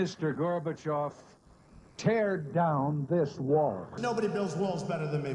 Mr. 0.00 0.34
Gorbachev, 0.34 1.12
tear 1.98 2.38
down 2.38 3.06
this 3.10 3.38
wall. 3.38 3.86
Nobody 3.98 4.28
builds 4.28 4.56
walls 4.56 4.82
better 4.82 5.06
than 5.06 5.22
me. 5.22 5.34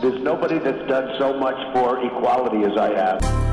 There's 0.00 0.22
nobody 0.22 0.60
that's 0.60 0.88
done 0.88 1.16
so 1.18 1.36
much 1.36 1.56
for 1.74 1.98
equality 2.06 2.62
as 2.62 2.78
I 2.78 2.94
have. 2.94 3.51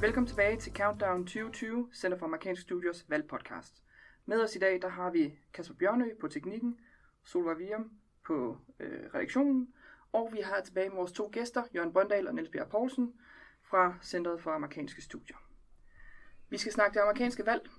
Velkommen 0.00 0.28
tilbage 0.28 0.56
til 0.56 0.72
Countdown 0.72 1.26
2020, 1.26 1.88
Center 1.94 2.18
for 2.18 2.26
Amerikanske 2.26 2.62
Studios 2.62 3.04
valgpodcast. 3.08 3.82
Med 4.26 4.42
os 4.42 4.56
i 4.56 4.58
dag, 4.58 4.82
der 4.82 4.88
har 4.88 5.10
vi 5.10 5.38
Kasper 5.54 5.74
Bjørnø 5.74 6.14
på 6.20 6.28
teknikken, 6.28 6.78
Solvej 7.24 7.54
Virum 7.54 7.90
på 8.26 8.58
øh, 8.80 9.14
redaktionen, 9.14 9.74
og 10.12 10.30
vi 10.32 10.40
har 10.40 10.60
tilbage 10.60 10.88
med 10.88 10.96
vores 10.96 11.12
to 11.12 11.28
gæster, 11.32 11.62
Jørgen 11.74 11.92
Brøndal 11.92 12.28
og 12.28 12.34
Niels 12.34 12.50
Bjerg 12.50 12.68
Poulsen 12.68 13.12
fra 13.62 13.98
Centeret 14.02 14.40
for 14.40 14.50
Amerikanske 14.50 15.02
Studier. 15.02 15.36
Vi 16.48 16.58
skal 16.58 16.72
snakke 16.72 16.94
det 16.94 17.00
amerikanske 17.00 17.46
valg, 17.46 17.70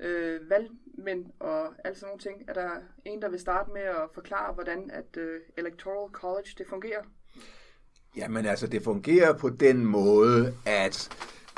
øh, 0.00 0.50
valgmænd 0.50 1.32
og 1.40 1.74
alt 1.84 1.98
sådan 1.98 2.08
nogle 2.08 2.20
ting. 2.20 2.48
Er 2.48 2.54
der 2.54 2.80
en, 3.04 3.22
der 3.22 3.28
vil 3.28 3.40
starte 3.40 3.70
med 3.70 3.82
at 3.82 4.08
forklare, 4.14 4.52
hvordan 4.52 4.90
at 4.90 5.16
øh, 5.16 5.40
Electoral 5.56 6.10
College 6.10 6.48
det 6.58 6.66
fungerer? 6.66 7.02
Jamen 8.16 8.46
altså, 8.46 8.66
det 8.66 8.84
fungerer 8.84 9.32
på 9.32 9.48
den 9.48 9.86
måde, 9.86 10.54
at 10.66 11.08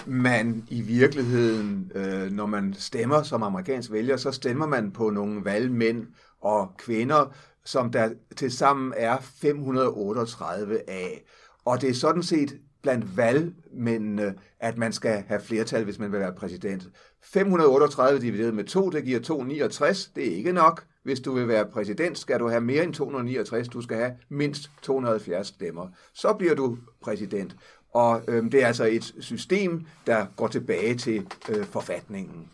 man 0.07 0.65
i 0.71 0.81
virkeligheden, 0.83 1.93
øh, 1.95 2.31
når 2.31 2.47
man 2.47 2.75
stemmer 2.75 3.23
som 3.23 3.43
amerikansk 3.43 3.93
vælger, 3.93 4.17
så 4.17 4.33
stemmer 4.33 4.67
man 4.67 4.91
på 4.91 5.11
nogle 5.11 5.45
valgmænd 5.45 6.07
og 6.41 6.73
kvinder, 6.79 7.35
som 7.65 7.93
der 7.93 8.11
til 8.37 8.53
sammen 8.53 8.93
er 8.97 9.17
538 9.21 10.91
af. 10.91 11.25
Og 11.65 11.81
det 11.81 11.91
er 11.91 11.95
sådan 11.95 12.23
set 12.23 12.59
blandt 12.83 13.17
valgmændene, 13.17 14.35
at 14.61 14.79
man 14.79 14.93
skal 14.93 15.25
have 15.29 15.41
flertal, 15.41 15.85
hvis 15.85 15.99
man 15.99 16.13
vil 16.13 16.21
være 16.21 16.35
præsident. 16.35 16.89
538 17.23 18.21
divideret 18.21 18.55
med 18.55 18.65
2, 18.65 18.91
det 18.91 19.05
giver 19.05 19.21
269. 19.21 20.11
Det 20.15 20.33
er 20.33 20.37
ikke 20.37 20.53
nok. 20.53 20.85
Hvis 21.05 21.21
du 21.21 21.33
vil 21.33 21.49
være 21.49 21.67
præsident, 21.67 22.19
skal 22.19 22.41
du 22.41 22.49
have 22.49 22.61
mere 22.61 22.85
end 22.85 22.95
269. 22.95 23.69
Du 23.69 23.81
skal 23.81 23.97
have 23.97 24.13
mindst 24.29 24.71
270 24.83 25.47
stemmer. 25.47 25.89
Så 26.13 26.33
bliver 26.33 26.55
du 26.55 26.79
præsident. 27.01 27.57
Og 27.93 28.23
øh, 28.29 28.45
det 28.45 28.63
er 28.63 28.67
altså 28.67 28.85
et 28.85 29.15
system, 29.21 29.87
der 30.07 30.27
går 30.37 30.49
tilbage 30.49 30.95
til 30.95 31.27
øh, 31.49 31.65
forfatningen. 31.65 32.49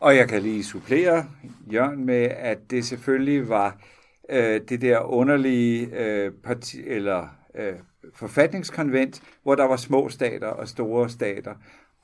Og 0.00 0.16
jeg 0.16 0.28
kan 0.28 0.42
lige 0.42 0.64
supplere, 0.64 1.26
Jørgen, 1.72 2.06
med, 2.06 2.28
at 2.36 2.70
det 2.70 2.84
selvfølgelig 2.84 3.48
var 3.48 3.76
øh, 4.30 4.60
det 4.68 4.80
der 4.80 5.00
underlige 5.00 5.88
øh, 5.98 6.32
parti, 6.32 6.82
eller 6.86 7.28
øh, 7.54 7.74
forfatningskonvent, 8.14 9.22
hvor 9.42 9.54
der 9.54 9.64
var 9.64 9.76
små 9.76 10.08
stater 10.08 10.48
og 10.48 10.68
store 10.68 11.08
stater, 11.08 11.54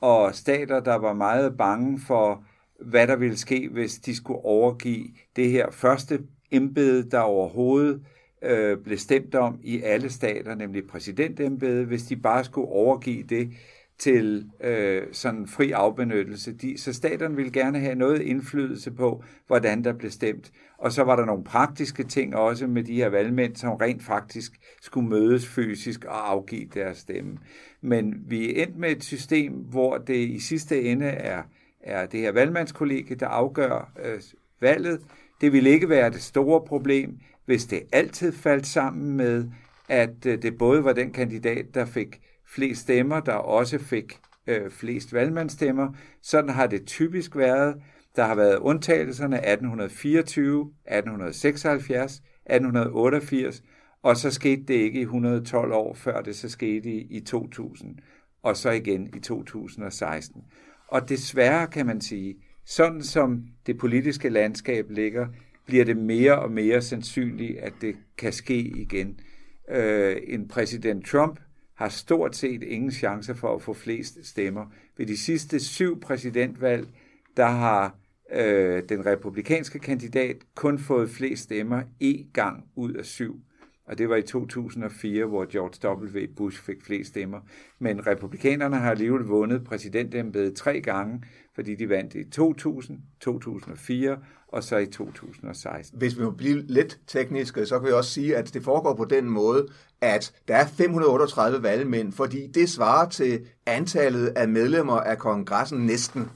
og 0.00 0.34
stater, 0.34 0.80
der 0.80 0.94
var 0.94 1.12
meget 1.12 1.56
bange 1.56 2.00
for, 2.06 2.44
hvad 2.86 3.06
der 3.06 3.16
ville 3.16 3.36
ske, 3.36 3.68
hvis 3.72 3.94
de 3.94 4.16
skulle 4.16 4.44
overgive 4.44 5.06
det 5.36 5.50
her 5.50 5.70
første 5.70 6.20
embede, 6.50 7.10
der 7.10 7.18
overhovedet 7.18 8.02
øh, 8.42 8.78
blev 8.78 8.98
stemt 8.98 9.34
om 9.34 9.58
i 9.62 9.82
alle 9.82 10.10
stater, 10.10 10.54
nemlig 10.54 10.86
præsidentembede, 10.86 11.84
hvis 11.84 12.02
de 12.02 12.16
bare 12.16 12.44
skulle 12.44 12.68
overgive 12.68 13.22
det 13.22 13.50
til 13.98 14.50
øh, 14.60 15.02
sådan 15.12 15.46
fri 15.46 15.70
afbenyttelse. 15.70 16.52
De, 16.52 16.78
så 16.78 16.92
staterne 16.92 17.36
ville 17.36 17.50
gerne 17.50 17.78
have 17.78 17.94
noget 17.94 18.20
indflydelse 18.20 18.90
på, 18.90 19.24
hvordan 19.46 19.84
der 19.84 19.92
blev 19.92 20.10
stemt. 20.10 20.52
Og 20.78 20.92
så 20.92 21.02
var 21.02 21.16
der 21.16 21.24
nogle 21.24 21.44
praktiske 21.44 22.02
ting 22.02 22.36
også 22.36 22.66
med 22.66 22.84
de 22.84 22.94
her 22.94 23.08
valgmænd, 23.08 23.56
som 23.56 23.72
rent 23.72 24.02
faktisk 24.02 24.52
skulle 24.82 25.08
mødes 25.08 25.48
fysisk 25.48 26.04
og 26.04 26.30
afgive 26.30 26.68
deres 26.74 26.98
stemme. 26.98 27.38
Men 27.80 28.14
vi 28.26 28.50
er 28.50 28.62
endt 28.62 28.76
med 28.76 28.90
et 28.90 29.04
system, 29.04 29.52
hvor 29.52 29.98
det 29.98 30.28
i 30.28 30.38
sidste 30.38 30.82
ende 30.82 31.06
er, 31.06 31.42
er 31.84 32.06
det 32.06 32.20
her 32.20 32.32
valgmandskollegie, 32.32 33.16
der 33.16 33.28
afgør 33.28 33.92
øh, 34.04 34.20
valget. 34.60 35.00
Det 35.40 35.52
ville 35.52 35.70
ikke 35.70 35.88
være 35.88 36.10
det 36.10 36.22
store 36.22 36.60
problem, 36.66 37.18
hvis 37.44 37.64
det 37.64 37.82
altid 37.92 38.32
faldt 38.32 38.66
sammen 38.66 39.16
med, 39.16 39.48
at 39.88 40.26
øh, 40.26 40.42
det 40.42 40.58
både 40.58 40.84
var 40.84 40.92
den 40.92 41.12
kandidat, 41.12 41.74
der 41.74 41.84
fik 41.84 42.20
flest 42.46 42.80
stemmer, 42.80 43.20
der 43.20 43.32
også 43.32 43.78
fik 43.78 44.18
øh, 44.46 44.70
flest 44.70 45.12
valgmandsstemmer. 45.12 45.88
Sådan 46.22 46.50
har 46.50 46.66
det 46.66 46.86
typisk 46.86 47.36
været. 47.36 47.82
Der 48.16 48.24
har 48.24 48.34
været 48.34 48.58
undtagelserne 48.58 49.36
1824, 49.36 50.60
1876, 50.60 52.12
1888, 52.12 53.62
og 54.02 54.16
så 54.16 54.30
skete 54.30 54.62
det 54.62 54.74
ikke 54.74 54.98
i 54.98 55.02
112 55.02 55.72
år, 55.72 55.94
før 55.94 56.20
det 56.20 56.36
så 56.36 56.48
skete 56.48 56.90
i, 56.90 57.06
i 57.10 57.20
2000, 57.20 57.98
og 58.42 58.56
så 58.56 58.70
igen 58.70 59.10
i 59.16 59.20
2016. 59.20 60.42
Og 60.88 61.08
desværre 61.08 61.66
kan 61.66 61.86
man 61.86 62.00
sige, 62.00 62.36
sådan 62.64 63.02
som 63.02 63.44
det 63.66 63.78
politiske 63.78 64.28
landskab 64.28 64.90
ligger, 64.90 65.26
bliver 65.66 65.84
det 65.84 65.96
mere 65.96 66.38
og 66.38 66.50
mere 66.50 66.82
sandsynligt, 66.82 67.58
at 67.58 67.72
det 67.80 67.96
kan 68.18 68.32
ske 68.32 68.58
igen. 68.58 69.20
Øh, 69.68 70.16
en 70.26 70.48
præsident 70.48 71.06
Trump 71.06 71.40
har 71.74 71.88
stort 71.88 72.36
set 72.36 72.62
ingen 72.62 72.92
chance 72.92 73.34
for 73.34 73.54
at 73.54 73.62
få 73.62 73.72
flest 73.72 74.26
stemmer. 74.26 74.66
Ved 74.96 75.06
de 75.06 75.16
sidste 75.16 75.60
syv 75.60 76.00
præsidentvalg, 76.00 76.88
der 77.36 77.46
har 77.46 77.98
øh, 78.32 78.82
den 78.88 79.06
republikanske 79.06 79.78
kandidat 79.78 80.36
kun 80.54 80.78
fået 80.78 81.10
flest 81.10 81.42
stemmer 81.42 81.82
én 82.02 82.30
gang 82.32 82.64
ud 82.76 82.92
af 82.92 83.04
syv. 83.04 83.40
Og 83.86 83.98
det 83.98 84.08
var 84.08 84.16
i 84.16 84.22
2004, 84.22 85.24
hvor 85.24 85.46
George 85.52 86.04
W. 86.04 86.26
Bush 86.36 86.62
fik 86.62 86.84
flest 86.84 87.10
stemmer. 87.10 87.40
Men 87.78 88.06
republikanerne 88.06 88.76
har 88.76 88.90
alligevel 88.90 89.22
vundet 89.22 89.64
præsidentembedet 89.64 90.56
tre 90.56 90.80
gange, 90.80 91.22
fordi 91.54 91.74
de 91.74 91.88
vandt 91.88 92.14
i 92.14 92.30
2000, 92.30 92.98
2004 93.20 94.18
og 94.48 94.64
så 94.64 94.76
i 94.76 94.86
2016. 94.86 95.98
Hvis 95.98 96.18
vi 96.18 96.24
må 96.24 96.30
blive 96.30 96.62
lidt 96.62 97.00
tekniske, 97.06 97.66
så 97.66 97.78
kan 97.78 97.88
vi 97.88 97.92
også 97.92 98.10
sige, 98.10 98.36
at 98.36 98.54
det 98.54 98.62
foregår 98.62 98.94
på 98.94 99.04
den 99.04 99.30
måde, 99.30 99.68
at 100.00 100.32
der 100.48 100.56
er 100.56 100.66
538 100.66 101.62
valgmænd, 101.62 102.12
fordi 102.12 102.46
det 102.46 102.68
svarer 102.68 103.08
til 103.08 103.46
antallet 103.66 104.26
af 104.26 104.48
medlemmer 104.48 105.00
af 105.00 105.18
kongressen 105.18 105.78
næsten. 105.78 106.30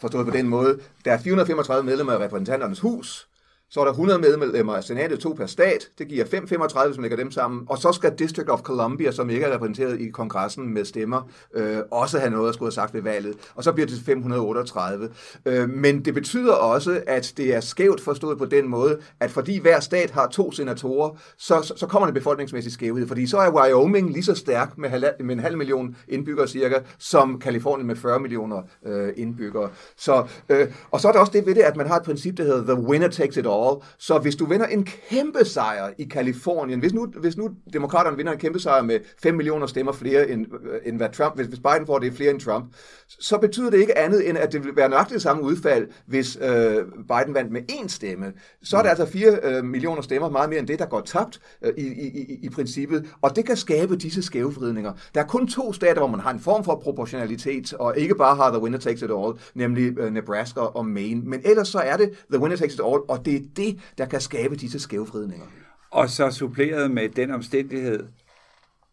Forstået 0.00 0.26
på 0.26 0.32
den 0.32 0.48
måde, 0.48 0.80
der 1.04 1.12
er 1.12 1.18
435 1.18 1.86
medlemmer 1.86 2.12
af 2.12 2.18
repræsentanternes 2.18 2.80
hus, 2.80 3.27
så 3.70 3.80
er 3.80 3.84
der 3.84 3.90
100 3.90 4.18
medlemmer 4.18 4.74
af 4.74 4.84
senatet, 4.84 5.18
to 5.18 5.32
per 5.32 5.46
stat. 5.46 5.88
Det 5.98 6.08
giver 6.08 6.24
535, 6.24 6.88
hvis 6.88 6.98
man 6.98 7.02
lægger 7.02 7.16
dem 7.16 7.30
sammen. 7.30 7.66
Og 7.68 7.78
så 7.78 7.92
skal 7.92 8.12
District 8.18 8.50
of 8.50 8.60
Columbia, 8.60 9.12
som 9.12 9.30
ikke 9.30 9.46
er 9.46 9.54
repræsenteret 9.54 10.00
i 10.00 10.08
kongressen 10.08 10.74
med 10.74 10.84
stemmer, 10.84 11.30
øh, 11.54 11.78
også 11.90 12.18
have 12.18 12.30
noget 12.30 12.48
at 12.48 12.54
skulle 12.54 12.66
have 12.66 12.72
sagt 12.72 12.94
ved 12.94 13.02
valget. 13.02 13.34
Og 13.54 13.64
så 13.64 13.72
bliver 13.72 13.86
det 13.86 14.00
538. 14.06 15.08
Øh, 15.46 15.70
men 15.70 16.04
det 16.04 16.14
betyder 16.14 16.52
også, 16.52 17.02
at 17.06 17.32
det 17.36 17.54
er 17.54 17.60
skævt 17.60 18.00
forstået 18.00 18.38
på 18.38 18.44
den 18.44 18.68
måde, 18.68 18.98
at 19.20 19.30
fordi 19.30 19.58
hver 19.60 19.80
stat 19.80 20.10
har 20.10 20.26
to 20.26 20.52
senatorer, 20.52 21.10
så, 21.38 21.62
så, 21.62 21.74
så 21.76 21.86
kommer 21.86 22.06
det 22.06 22.14
befolkningsmæssigt 22.14 22.74
skævhed. 22.74 23.08
Fordi 23.08 23.26
så 23.26 23.38
er 23.38 23.50
Wyoming 23.50 24.12
lige 24.12 24.24
så 24.24 24.34
stærk 24.34 24.78
med, 24.78 24.88
halv, 24.88 25.04
med 25.20 25.34
en 25.34 25.40
halv 25.40 25.56
million 25.56 25.96
indbyggere 26.08 26.48
cirka, 26.48 26.78
som 26.98 27.40
Kalifornien 27.40 27.86
med 27.86 27.96
40 27.96 28.20
millioner 28.20 28.62
øh, 28.86 29.12
indbyggere. 29.16 29.70
Så, 29.96 30.26
øh, 30.48 30.66
og 30.90 31.00
så 31.00 31.08
er 31.08 31.12
der 31.12 31.20
også 31.20 31.32
det 31.32 31.46
ved 31.46 31.54
det, 31.54 31.62
at 31.62 31.76
man 31.76 31.86
har 31.86 31.96
et 31.96 32.02
princip, 32.02 32.36
der 32.36 32.44
hedder 32.44 32.74
the 32.74 32.84
winner 32.84 33.08
takes 33.08 33.36
it 33.36 33.46
all 33.46 33.57
all. 33.66 33.82
Så 33.98 34.18
hvis 34.18 34.36
du 34.36 34.46
vinder 34.46 34.66
en 34.66 34.84
kæmpe 34.84 35.44
sejr 35.44 35.90
i 35.98 36.04
Kalifornien, 36.04 36.80
hvis 36.80 36.94
nu, 36.94 37.06
hvis 37.06 37.36
nu 37.36 37.50
demokraterne 37.72 38.16
vinder 38.16 38.32
en 38.32 38.38
kæmpe 38.38 38.58
sejr 38.58 38.82
med 38.82 39.00
5 39.22 39.34
millioner 39.34 39.66
stemmer 39.66 39.92
flere 39.92 40.30
end, 40.30 40.46
end 40.84 40.96
hvad 40.96 41.08
Trump, 41.08 41.36
hvis, 41.36 41.46
hvis 41.46 41.58
Biden 41.58 41.86
får 41.86 41.98
det 41.98 42.12
flere 42.12 42.30
end 42.30 42.40
Trump, 42.40 42.64
så 43.08 43.38
betyder 43.38 43.70
det 43.70 43.78
ikke 43.78 43.98
andet 43.98 44.28
end, 44.28 44.38
at 44.38 44.52
det 44.52 44.64
vil 44.64 44.76
være 44.76 44.88
nøjagtigt 44.88 45.14
det 45.14 45.22
samme 45.22 45.42
udfald, 45.42 45.88
hvis 46.06 46.38
øh, 46.40 46.84
Biden 46.84 47.34
vandt 47.34 47.52
med 47.52 47.60
én 47.72 47.88
stemme. 47.88 48.32
Så 48.62 48.76
er 48.76 48.82
der 48.82 48.88
altså 48.88 49.06
4 49.06 49.38
øh, 49.42 49.64
millioner 49.64 50.02
stemmer, 50.02 50.30
meget 50.30 50.50
mere 50.50 50.58
end 50.58 50.68
det, 50.68 50.78
der 50.78 50.86
går 50.86 51.00
tabt 51.00 51.40
øh, 51.62 51.72
i, 51.76 51.86
i, 51.86 52.08
i, 52.08 52.38
i 52.42 52.48
princippet. 52.48 53.06
Og 53.22 53.36
det 53.36 53.44
kan 53.44 53.56
skabe 53.56 53.96
disse 53.96 54.22
skævvridninger. 54.22 54.92
Der 55.14 55.20
er 55.20 55.26
kun 55.26 55.48
to 55.48 55.72
stater, 55.72 55.98
hvor 55.98 56.06
man 56.06 56.20
har 56.20 56.30
en 56.30 56.40
form 56.40 56.64
for 56.64 56.80
proportionalitet, 56.82 57.72
og 57.72 57.98
ikke 57.98 58.14
bare 58.14 58.36
har 58.36 58.50
the 58.50 58.62
winner 58.62 58.78
takes 58.78 59.02
it 59.02 59.10
all, 59.10 59.32
nemlig 59.54 59.98
øh, 59.98 60.12
Nebraska 60.12 60.60
og 60.60 60.86
Maine. 60.86 61.22
Men 61.24 61.40
ellers 61.44 61.68
så 61.68 61.78
er 61.78 61.96
det 61.96 62.10
the 62.32 62.40
winner 62.40 62.56
takes 62.56 62.74
it 62.74 62.80
all, 62.80 63.00
og 63.08 63.24
det 63.24 63.34
er 63.34 63.40
det, 63.56 63.80
der 63.98 64.06
kan 64.06 64.20
skabe 64.20 64.56
disse 64.56 64.80
skævvridninger. 64.80 65.46
Og 65.90 66.08
så 66.08 66.30
suppleret 66.30 66.90
med 66.90 67.08
den 67.08 67.30
omstændighed, 67.30 68.06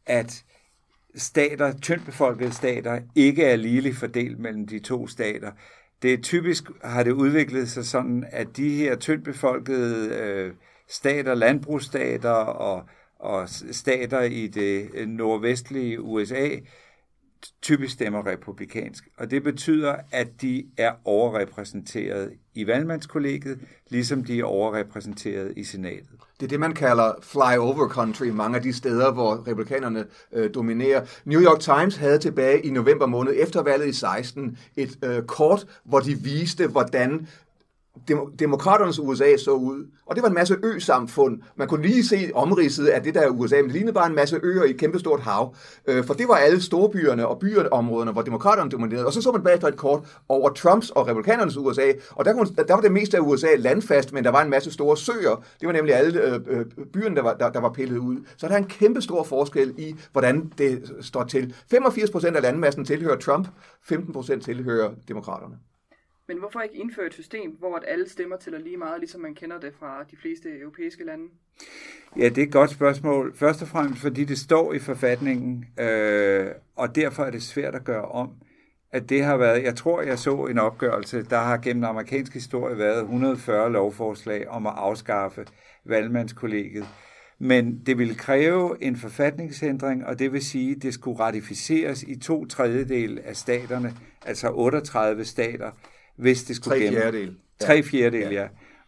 at 0.06 0.44
stater, 1.16 1.74
tyndbefolkede 1.80 2.54
stater, 2.54 3.02
ikke 3.16 3.44
er 3.44 3.56
ligeligt 3.56 3.98
fordelt 3.98 4.40
mellem 4.40 4.68
de 4.68 4.80
to 4.80 5.08
stater. 5.08 5.52
Det 6.02 6.14
er 6.14 6.22
typisk 6.22 6.64
har 6.84 7.04
det 7.04 7.12
udviklet 7.12 7.70
sig 7.70 7.86
sådan, 7.86 8.26
at 8.32 8.58
de 8.58 8.70
her 8.70 8.96
tyndbefolkede 8.96 10.10
øh, 10.10 10.54
stater, 10.88 11.34
landbrugsstater 11.34 12.30
og, 12.30 12.84
og 13.20 13.50
stater 13.72 14.22
i 14.22 14.48
det 14.48 14.90
nordvestlige 15.08 16.02
USA, 16.02 16.50
typisk 17.62 17.94
stemmer 17.94 18.28
republikansk. 18.28 19.08
Og 19.18 19.32
det 19.32 19.44
betyder, 19.44 19.96
at 20.12 20.42
de 20.42 20.66
er 20.78 20.92
overrepræsenteret 21.06 22.34
i 22.56 22.68
valgmandskollegiet, 22.68 23.60
ligesom 23.90 24.24
de 24.24 24.40
er 24.40 24.44
overrepræsenteret 24.44 25.54
i 25.58 25.64
senatet. 25.64 26.10
Det 26.40 26.46
er 26.46 26.48
det, 26.48 26.60
man 26.60 26.74
kalder 26.74 27.14
flyover 27.22 27.88
country, 27.88 28.28
mange 28.28 28.58
af 28.58 28.64
de 28.64 28.74
steder, 28.74 29.12
hvor 29.12 29.48
republikanerne 29.48 30.06
øh, 30.34 30.54
dominerer. 30.54 31.06
New 31.26 31.42
York 31.42 31.60
Times 31.60 31.96
havde 31.96 32.18
tilbage 32.18 32.66
i 32.66 32.70
november 32.70 33.06
måned 33.06 33.34
efter 33.38 33.64
valget 33.64 33.88
i 33.88 33.94
16 33.94 34.58
et 34.76 35.00
øh, 35.04 35.24
kort, 35.24 35.68
hvor 35.84 36.00
de 36.00 36.16
viste, 36.16 36.68
hvordan 36.68 37.28
demokraternes 38.40 39.00
USA 39.00 39.38
så 39.38 39.52
ud. 39.52 39.86
Og 40.06 40.16
det 40.16 40.22
var 40.22 40.30
en 40.30 40.36
masse 40.36 40.56
ø-samfund. 40.64 41.42
Man 41.56 41.68
kunne 41.68 41.88
lige 41.88 42.06
se 42.06 42.32
omridset 42.34 42.88
af 42.88 43.04
det 43.04 43.16
der 43.16 43.28
USA, 43.28 43.56
men 43.56 43.66
det 43.66 43.74
lignede 43.74 43.94
bare 43.94 44.08
en 44.08 44.16
masse 44.16 44.40
øer 44.44 44.64
i 44.64 44.70
et 44.70 44.78
kæmpestort 44.78 45.20
hav. 45.20 45.56
Øh, 45.88 46.04
for 46.06 46.14
det 46.14 46.28
var 46.28 46.36
alle 46.36 46.62
storbyerne 46.62 47.28
og 47.28 47.40
byområderne, 47.40 48.12
hvor 48.12 48.22
demokraterne 48.22 48.70
dominerede. 48.70 49.06
Og 49.06 49.14
så 49.14 49.22
så 49.22 49.32
man 49.32 49.44
bagefter 49.44 49.68
et 49.68 49.78
kort 49.78 50.20
over 50.30 50.50
Trumps 50.50 50.90
og 50.90 51.08
republikanernes 51.08 51.58
USA, 51.58 51.92
og 52.12 52.26
der, 52.26 52.34
kunne, 52.34 52.48
der 52.68 52.74
var 52.74 52.82
det 52.82 52.92
meste 52.92 53.18
af 53.18 53.22
USA 53.22 53.48
landfast, 53.58 54.14
men 54.14 54.24
der 54.24 54.30
var 54.30 54.42
en 54.42 54.50
masse 54.50 54.72
store 54.72 54.98
søer. 54.98 55.44
Det 55.60 55.68
var 55.68 55.74
nemlig 55.74 55.96
alle 55.96 56.22
øh, 56.22 56.40
øh, 56.48 56.66
byerne, 56.94 57.16
der 57.16 57.22
var, 57.22 57.34
der, 57.34 57.50
der 57.50 57.60
var 57.60 57.70
pillet 57.70 57.98
ud. 57.98 58.18
Så 58.38 58.48
der 58.48 58.54
er 58.54 58.58
en 58.58 58.66
kæmpe 58.66 59.02
stor 59.02 59.24
forskel 59.24 59.74
i, 59.78 59.96
hvordan 60.12 60.52
det 60.58 60.92
står 61.02 61.24
til. 61.24 61.56
85 61.72 62.12
procent 62.12 62.36
af 62.36 62.42
landmassen 62.42 62.86
tilhører 62.86 63.18
Trump, 63.18 63.48
15 63.84 64.14
procent 64.14 64.44
tilhører 64.44 64.92
demokraterne. 65.08 65.56
Men 66.28 66.38
hvorfor 66.38 66.62
ikke 66.62 66.76
indføre 66.76 67.06
et 67.06 67.14
system, 67.14 67.52
hvor 67.52 67.76
at 67.76 67.84
alle 67.88 68.10
stemmer 68.10 68.38
tæller 68.38 68.60
lige 68.60 68.78
meget, 68.78 69.00
ligesom 69.00 69.22
man 69.22 69.36
kender 69.36 69.60
det 69.60 69.74
fra 69.80 70.04
de 70.12 70.18
fleste 70.18 70.60
europæiske 70.60 71.04
lande? 71.04 71.24
Ja, 72.18 72.30
det 72.30 72.38
er 72.38 72.44
et 72.44 72.52
godt 72.52 72.70
spørgsmål. 72.70 73.36
Først 73.36 73.62
og 73.62 73.68
fremmest, 73.68 74.02
fordi 74.02 74.24
det 74.24 74.38
står 74.38 74.74
i 74.74 74.80
forfatningen, 74.80 75.66
øh, 75.80 76.48
og 76.76 76.96
derfor 76.96 77.24
er 77.24 77.32
det 77.32 77.44
svært 77.44 77.76
at 77.76 77.84
gøre 77.84 78.06
om. 78.06 78.30
At 78.92 79.10
det 79.10 79.24
har 79.24 79.38
været, 79.38 79.64
jeg 79.64 79.76
tror, 79.76 80.02
jeg 80.02 80.20
så 80.20 80.46
en 80.46 80.60
opgørelse, 80.60 81.24
der 81.24 81.38
har 81.38 81.58
gennem 81.58 81.84
amerikansk 81.84 82.34
historie 82.34 82.78
været 82.78 83.02
140 83.02 83.72
lovforslag 83.72 84.48
om 84.48 84.68
at 84.68 84.74
afskaffe 84.76 85.46
valgmandskollegiet. 85.86 86.88
Men 87.40 87.80
det 87.86 87.98
ville 87.98 88.16
kræve 88.16 88.84
en 88.84 88.96
forfatningsændring, 88.96 90.06
og 90.06 90.20
det 90.20 90.34
vil 90.34 90.46
sige, 90.46 90.76
at 90.76 90.82
det 90.82 90.94
skulle 90.94 91.20
ratificeres 91.20 92.04
i 92.04 92.20
to 92.20 92.46
tredjedel 92.46 93.20
af 93.24 93.36
staterne, 93.36 93.94
altså 94.26 94.52
38 94.54 95.26
stater, 95.26 95.72
hvis 96.16 96.44
det 96.44 96.56
skulle 96.56 96.80
gennem- 96.80 97.02
fjerdedel. 97.02 97.36
Tre 97.60 97.84
fjerdedel, 97.84 98.34
ja. 98.34 98.48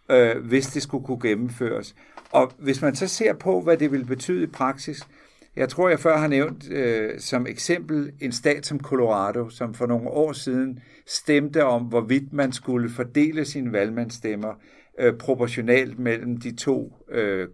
ja. 0.10 0.36
Øh, 0.36 0.46
hvis 0.46 0.68
det 0.68 0.82
skulle 0.82 1.06
kunne 1.06 1.22
gennemføres. 1.22 1.96
Og 2.32 2.52
hvis 2.58 2.82
man 2.82 2.96
så 2.96 3.08
ser 3.08 3.34
på, 3.34 3.62
hvad 3.62 3.78
det 3.78 3.92
vil 3.92 4.06
betyde 4.06 4.44
i 4.44 4.48
praksis, 4.48 5.08
jeg 5.56 5.70
tror, 5.70 5.90
jeg 5.90 6.00
før 6.00 6.18
har 6.18 6.28
nævnt 6.28 6.72
øh, 6.72 7.20
som 7.20 7.48
eksempel 7.48 8.12
en 8.20 8.32
stat 8.32 8.66
som 8.66 8.80
Colorado, 8.80 9.50
som 9.50 9.74
for 9.74 9.86
nogle 9.88 10.10
år 10.10 10.34
siden 10.34 10.80
stemte 11.08 11.66
om, 11.66 11.84
hvorvidt 11.84 12.34
man 12.34 12.52
skulle 12.52 12.90
fordele 12.90 13.46
sine 13.46 13.72
valgmandsstemmer 13.72 14.54
øh, 15.00 15.14
proportionalt 15.18 16.00
mellem 16.00 16.38
de 16.38 16.56
to 16.56 16.94
øh, 17.12 17.48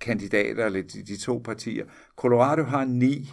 kandidater, 0.00 0.66
eller 0.66 0.82
de, 0.82 1.02
de 1.02 1.16
to 1.16 1.40
partier. 1.44 1.84
Colorado 2.16 2.62
har 2.62 2.84
ni, 2.84 3.30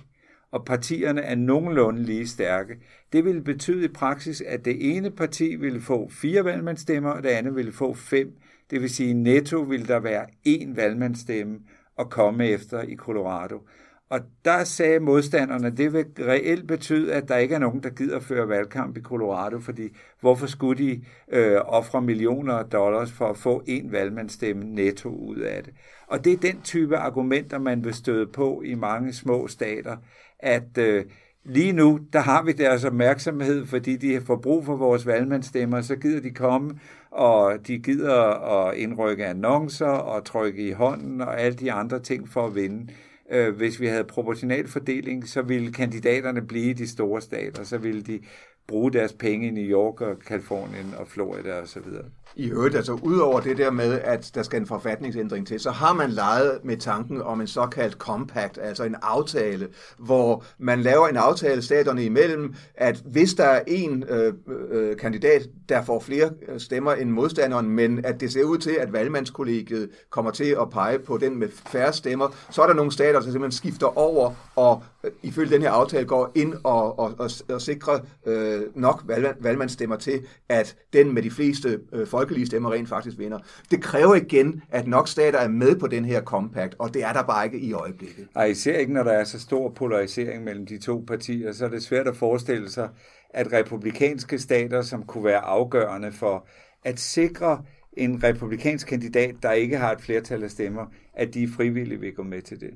og 0.51 0.65
partierne 0.65 1.21
er 1.21 1.35
nogenlunde 1.35 2.03
lige 2.03 2.27
stærke. 2.27 2.75
Det 3.13 3.25
ville 3.25 3.41
betyde 3.41 3.85
i 3.85 3.87
praksis, 3.87 4.41
at 4.41 4.65
det 4.65 4.95
ene 4.95 5.11
parti 5.11 5.55
ville 5.55 5.81
få 5.81 6.09
fire 6.09 6.45
valgmandsstemmer, 6.45 7.09
og 7.09 7.23
det 7.23 7.29
andet 7.29 7.55
ville 7.55 7.71
få 7.71 7.93
fem. 7.93 8.35
Det 8.69 8.81
vil 8.81 8.89
sige, 8.89 9.13
netto 9.13 9.61
ville 9.61 9.87
der 9.87 9.99
være 9.99 10.25
én 10.47 10.75
valgmandsstemme 10.75 11.59
at 11.99 12.09
komme 12.09 12.47
efter 12.47 12.81
i 12.81 12.95
Colorado. 12.95 13.61
Og 14.09 14.19
der 14.45 14.63
sagde 14.63 14.99
modstanderne, 14.99 15.67
at 15.67 15.77
det 15.77 15.93
vil 15.93 16.05
reelt 16.19 16.67
betyde, 16.67 17.13
at 17.13 17.27
der 17.27 17.37
ikke 17.37 17.55
er 17.55 17.59
nogen, 17.59 17.83
der 17.83 17.89
gider 17.89 18.19
føre 18.19 18.49
valgkamp 18.49 18.97
i 18.97 19.01
Colorado, 19.01 19.59
fordi 19.59 19.89
hvorfor 20.21 20.47
skulle 20.47 20.85
de 20.85 21.01
øh, 21.31 21.57
ofre 21.65 22.01
millioner 22.01 22.53
af 22.53 22.65
dollars 22.65 23.11
for 23.11 23.29
at 23.29 23.37
få 23.37 23.63
en 23.65 23.91
valgmandsstemme 23.91 24.63
netto 24.63 25.09
ud 25.09 25.37
af 25.37 25.63
det? 25.63 25.73
Og 26.07 26.25
det 26.25 26.33
er 26.33 26.37
den 26.37 26.61
type 26.61 26.97
argumenter, 26.97 27.59
man 27.59 27.83
vil 27.83 27.93
støde 27.93 28.27
på 28.27 28.61
i 28.65 28.75
mange 28.75 29.13
små 29.13 29.47
stater, 29.47 29.97
at 30.39 30.77
øh, 30.77 31.05
lige 31.45 31.71
nu, 31.71 31.99
der 32.13 32.19
har 32.19 32.43
vi 32.43 32.51
deres 32.51 32.83
opmærksomhed, 32.83 33.65
fordi 33.65 33.95
de 33.95 34.21
får 34.21 34.35
brug 34.35 34.65
for 34.65 34.75
vores 34.75 35.05
valgmandsstemmer, 35.05 35.81
så 35.81 35.95
gider 35.95 36.21
de 36.21 36.31
komme, 36.31 36.79
og 37.11 37.67
de 37.67 37.79
gider 37.79 38.21
at 38.67 38.75
indrykke 38.75 39.25
annoncer 39.25 39.85
og 39.85 40.25
trykke 40.25 40.67
i 40.67 40.71
hånden 40.71 41.21
og 41.21 41.41
alle 41.41 41.57
de 41.57 41.71
andre 41.71 41.99
ting 41.99 42.29
for 42.29 42.47
at 42.47 42.55
vinde. 42.55 42.93
Øh, 43.31 43.55
hvis 43.55 43.79
vi 43.79 43.87
havde 43.87 44.03
proportional 44.03 44.67
fordeling, 44.67 45.27
så 45.27 45.41
ville 45.41 45.73
kandidaterne 45.73 46.47
blive 46.47 46.73
de 46.73 46.87
store 46.87 47.21
stater, 47.21 47.63
så 47.63 47.77
ville 47.77 48.01
de 48.01 48.19
bruge 48.67 48.91
deres 48.91 49.13
penge 49.13 49.47
i 49.47 49.51
New 49.51 49.63
York 49.63 50.01
og 50.01 50.19
Kalifornien 50.27 50.93
og 50.97 51.07
Florida 51.07 51.61
og 51.61 51.67
så 51.67 51.79
videre. 51.79 52.05
I 52.35 52.51
øvrigt, 52.51 52.75
altså 52.75 52.93
udover 52.93 53.39
det 53.39 53.57
der 53.57 53.71
med, 53.71 53.99
at 53.99 54.31
der 54.35 54.43
skal 54.43 54.59
en 54.59 54.67
forfatningsændring 54.67 55.47
til, 55.47 55.59
så 55.59 55.71
har 55.71 55.93
man 55.93 56.09
leget 56.09 56.59
med 56.63 56.77
tanken 56.77 57.21
om 57.21 57.41
en 57.41 57.47
såkaldt 57.47 57.93
compact, 57.93 58.59
altså 58.61 58.83
en 58.83 58.95
aftale, 59.01 59.67
hvor 59.97 60.43
man 60.57 60.81
laver 60.81 61.07
en 61.07 61.17
aftale 61.17 61.61
staterne 61.61 62.05
imellem, 62.05 62.55
at 62.75 63.03
hvis 63.05 63.33
der 63.33 63.43
er 63.43 63.61
en 63.67 64.03
øh, 64.09 64.33
øh, 64.71 64.97
kandidat, 64.97 65.49
der 65.69 65.83
får 65.83 65.99
flere 65.99 66.29
øh, 66.47 66.59
stemmer 66.59 66.93
end 66.93 67.09
modstanderen, 67.09 67.69
men 67.69 68.05
at 68.05 68.19
det 68.19 68.33
ser 68.33 68.43
ud 68.43 68.57
til, 68.57 68.71
at 68.79 68.93
valgmandskollegiet 68.93 69.89
kommer 70.09 70.31
til 70.31 70.57
at 70.61 70.69
pege 70.69 70.99
på 70.99 71.17
den 71.17 71.39
med 71.39 71.47
færre 71.49 71.93
stemmer, 71.93 72.35
så 72.49 72.61
er 72.61 72.67
der 72.67 72.73
nogle 72.73 72.91
stater, 72.91 73.19
der 73.19 73.21
simpelthen 73.21 73.51
skifter 73.51 73.97
over 73.97 74.31
og 74.55 74.83
ifølge 75.23 75.53
den 75.53 75.61
her 75.61 75.69
aftale 75.69 76.05
går 76.05 76.31
ind 76.35 76.53
og, 76.63 76.99
og, 76.99 77.15
og, 77.19 77.29
og 77.49 77.61
sikrer 77.61 77.99
øh, 78.25 78.61
nok 78.75 79.03
valg, 79.05 79.35
valgmandsstemmer 79.39 79.95
til, 79.95 80.21
at 80.49 80.75
den 80.93 81.13
med 81.13 81.23
de 81.23 81.31
fleste 81.31 81.79
øh, 81.93 82.07
folkelige 82.07 82.45
stemmer 82.45 82.73
rent 82.73 82.89
faktisk 82.89 83.17
vinder. 83.19 83.39
Det 83.71 83.81
kræver 83.83 84.15
igen, 84.15 84.61
at 84.69 84.87
nok 84.87 85.07
stater 85.07 85.39
er 85.39 85.47
med 85.47 85.75
på 85.75 85.87
den 85.87 86.05
her 86.05 86.21
compact, 86.21 86.75
og 86.79 86.93
det 86.93 87.03
er 87.03 87.13
der 87.13 87.23
bare 87.23 87.45
ikke 87.45 87.59
i 87.59 87.73
øjeblikket. 87.73 88.27
Ej, 88.35 88.45
især 88.45 88.77
ikke, 88.77 88.93
når 88.93 89.03
der 89.03 89.11
er 89.11 89.23
så 89.23 89.39
stor 89.39 89.69
polarisering 89.69 90.43
mellem 90.43 90.65
de 90.65 90.77
to 90.77 91.03
partier, 91.07 91.51
så 91.51 91.65
er 91.65 91.69
det 91.69 91.83
svært 91.83 92.07
at 92.07 92.17
forestille 92.17 92.69
sig, 92.69 92.89
at 93.29 93.53
republikanske 93.53 94.39
stater, 94.39 94.81
som 94.81 95.03
kunne 95.03 95.23
være 95.23 95.39
afgørende 95.39 96.11
for 96.11 96.47
at 96.83 96.99
sikre 96.99 97.63
en 97.93 98.23
republikansk 98.23 98.87
kandidat, 98.87 99.35
der 99.43 99.51
ikke 99.51 99.77
har 99.77 99.91
et 99.91 100.01
flertal 100.01 100.43
af 100.43 100.51
stemmer, 100.51 100.85
at 101.13 101.33
de 101.33 101.47
frivilligt 101.47 102.01
vil 102.01 102.13
gå 102.13 102.23
med 102.23 102.41
til 102.41 102.59
det. 102.59 102.69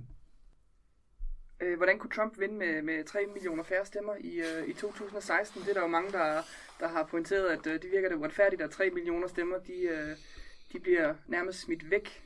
Øh, 1.62 1.78
hvordan 1.78 2.00
kunne 2.00 2.10
Trump 2.16 2.40
vinde 2.40 2.56
med, 2.56 2.82
med 2.82 3.04
3 3.06 3.20
millioner 3.34 3.64
færre 3.64 3.86
stemmer 3.86 4.14
i, 4.20 4.34
øh, 4.40 4.68
i 4.68 4.74
2016? 4.74 5.62
Det 5.62 5.70
er 5.70 5.74
der 5.74 5.82
jo 5.82 5.88
mange, 5.88 6.12
der, 6.12 6.42
der 6.80 6.88
har 6.88 7.04
pointeret, 7.12 7.48
at 7.48 7.68
øh, 7.68 7.74
det 7.74 7.92
virker 7.92 8.10
det 8.10 8.16
uretfærdigt, 8.16 8.62
at 8.62 8.70
3 8.70 8.90
millioner 8.90 9.28
stemmer, 9.28 9.58
de, 9.58 9.74
øh, 9.74 10.16
de 10.74 10.80
bliver 10.80 11.14
nærmest 11.28 11.60
smidt 11.60 11.92
væk. 11.92 12.24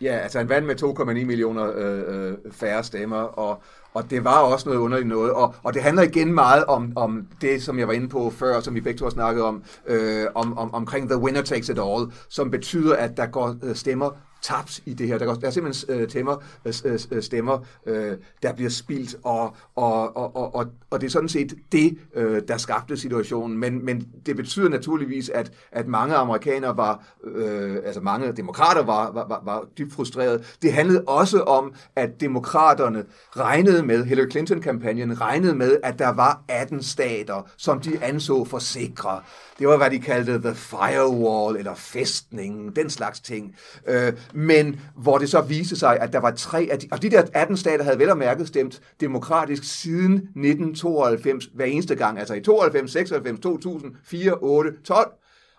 Ja, 0.00 0.18
altså 0.18 0.38
han 0.38 0.48
vandt 0.48 0.66
med 0.66 0.82
2,9 0.82 1.04
millioner 1.24 1.72
øh, 1.76 2.30
øh, 2.30 2.52
færre 2.52 2.84
stemmer, 2.84 3.16
og, 3.16 3.62
og 3.94 4.10
det 4.10 4.24
var 4.24 4.42
også 4.42 4.68
noget 4.68 4.80
underligt 4.80 5.08
noget, 5.08 5.32
og, 5.32 5.54
og 5.62 5.74
det 5.74 5.82
handler 5.82 6.02
igen 6.02 6.34
meget 6.34 6.64
om, 6.64 6.92
om 6.96 7.28
det, 7.40 7.62
som 7.62 7.78
jeg 7.78 7.88
var 7.88 7.94
inde 7.94 8.08
på 8.08 8.30
før, 8.30 8.60
som 8.60 8.74
vi 8.74 8.80
begge 8.80 8.98
to 8.98 9.04
har 9.04 9.10
snakket 9.10 9.44
om, 9.44 9.64
øh, 9.86 10.26
om, 10.34 10.58
om 10.58 10.74
omkring 10.74 11.08
the 11.08 11.18
winner 11.18 11.42
takes 11.42 11.68
it 11.68 11.78
all, 11.78 12.12
som 12.28 12.50
betyder, 12.50 12.96
at 12.96 13.16
der 13.16 13.26
går 13.26 13.56
øh, 13.62 13.74
stemmer 13.74 14.10
tabt 14.42 14.80
i 14.86 14.94
det 14.94 15.08
her. 15.08 15.18
Der, 15.18 15.26
går, 15.26 15.34
der 15.34 15.46
er 15.46 15.50
simpelthen 15.50 16.00
øh, 16.00 16.08
stemmer, 16.08 16.36
øh, 16.64 16.98
øh 17.10 17.22
stemmer 17.22 17.58
øh, 17.86 18.16
der 18.42 18.52
bliver 18.52 18.70
spildt, 18.70 19.16
og, 19.22 19.56
og, 19.74 20.16
og, 20.16 20.54
og, 20.54 20.66
og, 20.90 21.00
det 21.00 21.06
er 21.06 21.10
sådan 21.10 21.28
set 21.28 21.54
det, 21.72 21.98
øh, 22.14 22.42
der 22.48 22.56
skabte 22.56 22.96
situationen. 22.96 23.58
Men, 23.58 23.84
men 23.84 24.08
det 24.26 24.36
betyder 24.36 24.68
naturligvis, 24.68 25.28
at, 25.28 25.52
at 25.72 25.88
mange 25.88 26.14
amerikanere 26.14 26.76
var, 26.76 27.04
øh, 27.24 27.76
altså 27.84 28.00
mange 28.00 28.32
demokrater 28.32 28.82
var, 28.82 29.12
var, 29.12 29.28
var, 29.28 29.42
var 29.44 29.64
dybt 29.78 29.92
frustrerede. 29.92 30.44
Det 30.62 30.72
handlede 30.72 31.04
også 31.06 31.40
om, 31.40 31.74
at 31.96 32.20
demokraterne 32.20 33.04
regnede 33.36 33.82
med, 33.82 34.04
Hillary 34.04 34.30
Clinton-kampagnen 34.30 35.20
regnede 35.20 35.54
med, 35.54 35.76
at 35.82 35.98
der 35.98 36.08
var 36.08 36.42
18 36.48 36.82
stater, 36.82 37.50
som 37.56 37.80
de 37.80 38.04
anså 38.04 38.44
for 38.44 38.58
sikre. 38.58 39.20
Det 39.58 39.68
var, 39.68 39.76
hvad 39.76 39.90
de 39.90 39.98
kaldte 39.98 40.40
the 40.42 40.54
firewall, 40.54 41.56
eller 41.56 41.74
festningen, 41.74 42.76
den 42.76 42.90
slags 42.90 43.20
ting. 43.20 43.56
Øh, 43.86 44.12
men 44.34 44.80
hvor 44.96 45.18
det 45.18 45.30
så 45.30 45.40
viste 45.40 45.76
sig, 45.76 45.98
at 46.00 46.12
der 46.12 46.18
var 46.18 46.30
tre 46.30 46.68
af 46.70 46.78
de, 46.78 46.88
og 46.92 47.02
de 47.02 47.10
der 47.10 47.24
18 47.34 47.56
stater 47.56 47.84
havde 47.84 47.98
vel 47.98 48.10
og 48.10 48.18
mærket 48.18 48.48
stemt 48.48 48.80
demokratisk 49.00 49.64
siden 49.64 50.14
1992 50.14 51.44
hver 51.54 51.64
eneste 51.64 51.94
gang, 51.94 52.18
altså 52.18 52.34
i 52.34 52.40
92, 52.40 52.92
96, 52.92 53.40
2000, 53.40 53.92
4, 54.04 54.32
8, 54.40 54.70
12, 54.84 55.12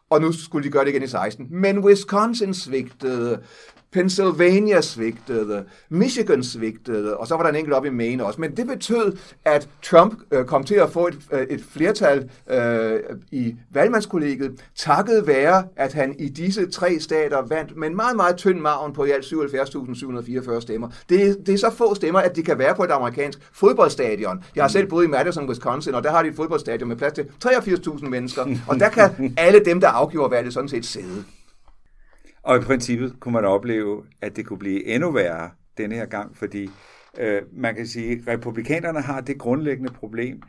og 0.10 0.22
nu 0.22 0.32
skulle 0.32 0.68
de 0.68 0.72
gøre 0.72 0.86
det 0.86 0.89
igen 0.89 1.03
i 1.03 1.08
16. 1.08 1.48
Men 1.50 1.80
Wisconsin 1.80 2.53
svigtede, 2.53 3.39
Pennsylvania 3.94 4.82
svigtede, 4.82 5.66
Michigan 5.90 6.44
svigtede, 6.44 7.18
og 7.18 7.28
så 7.28 7.36
var 7.36 7.44
der 7.44 7.50
en 7.50 7.56
enkelt 7.56 7.74
op 7.74 7.86
i 7.86 7.90
Maine 7.90 8.26
også. 8.26 8.42
Men 8.42 8.58
det 8.58 8.68
betød, 8.68 9.18
at 9.46 9.70
Trump 9.84 10.20
øh, 10.32 10.46
kom 10.46 10.64
til 10.64 10.76
at 10.76 10.90
få 10.90 11.08
et, 11.08 11.18
øh, 11.32 11.42
et 11.50 11.64
flertal 11.72 12.30
øh, 12.50 13.00
i 13.32 13.56
valgmandskollegiet, 13.72 14.66
takket 14.76 15.28
være, 15.28 15.64
at 15.76 15.94
han 15.94 16.16
i 16.20 16.30
disse 16.30 16.72
tre 16.72 17.00
stater 17.00 17.42
vandt 17.48 17.78
med 17.78 17.88
en 17.88 17.96
meget, 17.96 18.16
meget 18.16 18.36
tynd 18.36 18.60
margen 18.60 18.94
på 18.94 19.06
i 19.06 19.12
alt 19.12 19.26
77.744 19.26 20.62
stemmer. 20.62 20.90
Det, 21.10 21.38
det 21.46 21.54
er 21.54 21.58
så 21.58 21.70
få 21.70 21.96
stemmer, 21.96 22.20
at 22.20 22.36
de 22.36 22.44
kan 22.44 22.58
være 22.58 22.76
på 22.76 22.84
et 22.84 22.92
amerikansk 22.92 23.40
fodboldstadion. 23.54 24.44
Jeg 24.56 24.64
har 24.64 24.70
selv 24.70 24.88
boet 24.88 25.06
i 25.06 25.08
Madison, 25.08 25.50
Wisconsin, 25.50 25.96
og 25.96 26.04
der 26.04 26.12
har 26.12 26.24
de 26.24 26.30
et 26.30 26.36
fodboldstadion 26.36 26.88
med 26.90 26.96
plads 26.96 27.14
til 27.14 27.26
83.000 27.46 28.10
mennesker, 28.10 28.46
og 28.68 28.80
der 28.80 28.90
kan 28.90 29.10
alle 29.38 29.66
dem, 29.66 29.82
der 29.82 29.88
afgjorde 29.88 30.32
valget, 30.32 30.54
sådan 30.54 30.70
set 30.70 30.86
sidde. 30.86 31.24
Og 32.44 32.58
i 32.58 32.60
princippet 32.60 33.16
kunne 33.20 33.34
man 33.34 33.46
opleve, 33.46 34.04
at 34.22 34.36
det 34.36 34.46
kunne 34.46 34.60
blive 34.60 34.86
endnu 34.86 35.12
værre 35.12 35.50
denne 35.78 35.96
her 35.96 36.06
gang, 36.06 36.38
fordi 36.38 36.70
øh, 37.20 37.42
man 37.52 37.76
kan 37.76 37.88
sige, 37.88 38.12
at 38.12 38.28
republikanerne 38.28 39.02
har 39.02 39.22
det 39.22 39.38
grundlæggende 39.38 39.94
problem, 39.94 40.42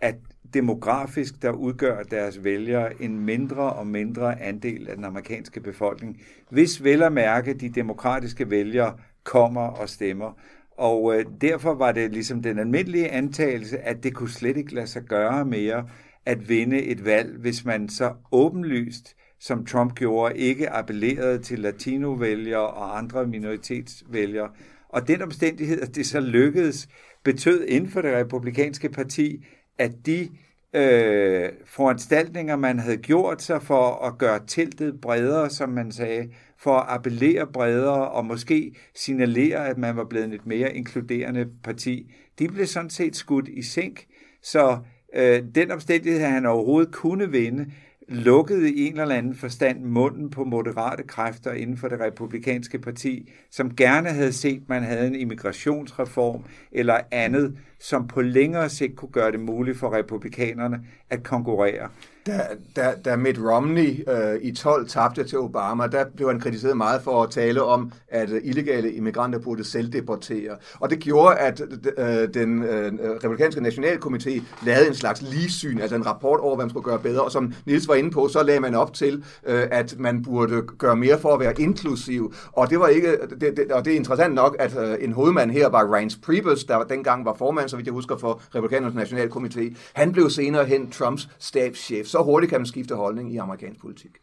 at 0.00 0.14
demografisk, 0.54 1.42
der 1.42 1.50
udgør 1.50 2.02
deres 2.02 2.44
vælgere 2.44 3.02
en 3.02 3.20
mindre 3.20 3.72
og 3.72 3.86
mindre 3.86 4.42
andel 4.42 4.88
af 4.88 4.96
den 4.96 5.04
amerikanske 5.04 5.60
befolkning, 5.60 6.20
hvis 6.50 6.84
vel 6.84 7.02
at 7.02 7.12
mærke 7.12 7.54
de 7.54 7.68
demokratiske 7.68 8.50
vælgere 8.50 8.96
kommer 9.24 9.66
og 9.66 9.88
stemmer. 9.88 10.38
Og 10.78 11.18
øh, 11.18 11.24
derfor 11.40 11.74
var 11.74 11.92
det 11.92 12.12
ligesom 12.12 12.42
den 12.42 12.58
almindelige 12.58 13.10
antagelse, 13.10 13.78
at 13.78 14.02
det 14.02 14.14
kunne 14.14 14.30
slet 14.30 14.56
ikke 14.56 14.74
lade 14.74 14.86
sig 14.86 15.02
gøre 15.02 15.44
mere 15.44 15.88
at 16.26 16.48
vinde 16.48 16.82
et 16.82 17.04
valg, 17.04 17.38
hvis 17.38 17.64
man 17.64 17.88
så 17.88 18.12
åbenlyst 18.32 19.16
som 19.44 19.66
Trump 19.66 19.94
gjorde, 19.94 20.38
ikke 20.38 20.70
appellerede 20.70 21.38
til 21.38 21.58
latinovælgere 21.58 22.66
og 22.66 22.98
andre 22.98 23.26
minoritetsvælgere. 23.26 24.48
Og 24.88 25.08
den 25.08 25.22
omstændighed, 25.22 25.80
at 25.80 25.94
det 25.94 26.06
så 26.06 26.20
lykkedes, 26.20 26.88
betød 27.24 27.64
inden 27.64 27.90
for 27.90 28.02
det 28.02 28.12
republikanske 28.12 28.88
parti, 28.88 29.44
at 29.78 29.92
de 30.06 30.28
øh, 30.74 31.48
foranstaltninger, 31.66 32.56
man 32.56 32.78
havde 32.78 32.96
gjort 32.96 33.42
sig 33.42 33.62
for 33.62 34.06
at 34.06 34.18
gøre 34.18 34.40
teltet 34.46 35.00
bredere, 35.00 35.50
som 35.50 35.68
man 35.68 35.92
sagde, 35.92 36.28
for 36.58 36.76
at 36.76 36.86
appellere 36.88 37.46
bredere 37.46 38.10
og 38.10 38.24
måske 38.24 38.74
signalere, 38.94 39.68
at 39.68 39.78
man 39.78 39.96
var 39.96 40.04
blevet 40.04 40.34
et 40.34 40.46
mere 40.46 40.76
inkluderende 40.76 41.46
parti, 41.64 42.12
de 42.38 42.48
blev 42.48 42.66
sådan 42.66 42.90
set 42.90 43.16
skudt 43.16 43.48
i 43.48 43.62
sænk. 43.62 44.06
Så 44.42 44.78
øh, 45.14 45.42
den 45.54 45.70
omstændighed, 45.70 46.20
at 46.20 46.30
han 46.30 46.46
overhovedet 46.46 46.92
kunne 46.94 47.30
vinde, 47.30 47.66
lukkede 48.08 48.72
i 48.72 48.86
en 48.86 49.00
eller 49.00 49.14
anden 49.14 49.34
forstand 49.34 49.82
munden 49.82 50.30
på 50.30 50.44
moderate 50.44 51.02
kræfter 51.02 51.52
inden 51.52 51.76
for 51.76 51.88
det 51.88 52.00
republikanske 52.00 52.78
parti, 52.78 53.30
som 53.50 53.76
gerne 53.76 54.08
havde 54.08 54.32
set, 54.32 54.62
at 54.62 54.68
man 54.68 54.82
havde 54.82 55.06
en 55.06 55.14
immigrationsreform 55.14 56.44
eller 56.72 57.00
andet, 57.10 57.58
som 57.78 58.08
på 58.08 58.22
længere 58.22 58.68
sigt 58.68 58.96
kunne 58.96 59.12
gøre 59.12 59.32
det 59.32 59.40
muligt 59.40 59.78
for 59.78 59.96
republikanerne 59.96 60.80
at 61.10 61.22
konkurrere. 61.22 61.88
Da, 62.26 62.40
da, 62.76 62.94
da 63.04 63.16
Mitt 63.16 63.38
Romney 63.38 64.08
øh, 64.08 64.40
i 64.42 64.52
12 64.52 64.88
tabte 64.88 65.24
til 65.24 65.38
Obama, 65.38 65.86
der 65.86 66.04
blev 66.16 66.28
han 66.28 66.40
kritiseret 66.40 66.76
meget 66.76 67.02
for 67.02 67.22
at 67.22 67.30
tale 67.30 67.62
om, 67.62 67.92
at 68.08 68.30
illegale 68.42 68.92
immigranter 68.92 69.38
burde 69.38 69.64
selvdeportere. 69.64 70.56
Og 70.80 70.90
det 70.90 70.98
gjorde, 70.98 71.34
at 71.34 71.62
øh, 71.98 72.34
den 72.34 72.62
øh, 72.62 72.92
republikanske 73.24 73.60
nationalkomité 73.60 74.42
lavede 74.66 74.88
en 74.88 74.94
slags 74.94 75.22
ligesyn, 75.22 75.78
altså 75.78 75.96
en 75.96 76.06
rapport 76.06 76.40
over, 76.40 76.56
hvad 76.56 76.64
man 76.64 76.70
skulle 76.70 76.84
gøre 76.84 76.98
bedre. 76.98 77.22
Og 77.22 77.32
som 77.32 77.54
Nils 77.66 77.88
var 77.88 77.94
inde 77.94 78.10
på, 78.10 78.28
så 78.28 78.42
lagde 78.42 78.60
man 78.60 78.74
op 78.74 78.94
til, 78.94 79.24
øh, 79.46 79.66
at 79.70 79.94
man 79.98 80.22
burde 80.22 80.62
gøre 80.62 80.96
mere 80.96 81.18
for 81.18 81.34
at 81.34 81.40
være 81.40 81.60
inklusiv. 81.60 82.34
Og 82.52 82.70
det 82.70 82.80
var 82.80 82.88
ikke, 82.88 83.16
det, 83.40 83.56
det, 83.56 83.72
og 83.72 83.84
det 83.84 83.92
er 83.92 83.96
interessant 83.96 84.34
nok, 84.34 84.56
at 84.58 84.76
øh, 84.76 84.96
en 85.00 85.12
hovedmand 85.12 85.50
her 85.50 85.68
var 85.68 85.94
Reince 85.94 86.20
Priebus, 86.20 86.64
der 86.64 86.84
dengang 86.84 87.24
var 87.24 87.34
formand, 87.34 87.68
så 87.68 87.76
vidt 87.76 87.86
jeg 87.86 87.94
husker, 87.94 88.16
for 88.16 88.42
Republikanernes 88.54 89.12
Nationalkomité. 89.12 89.76
Han 89.92 90.12
blev 90.12 90.30
senere 90.30 90.64
hen 90.64 90.90
Trumps 90.90 91.28
stabschef 91.38 92.13
så 92.14 92.22
hurtigt 92.22 92.50
kan 92.50 92.60
man 92.60 92.66
skifte 92.66 92.94
holdning 92.94 93.34
i 93.34 93.36
amerikansk 93.36 93.80
politik. 93.80 94.14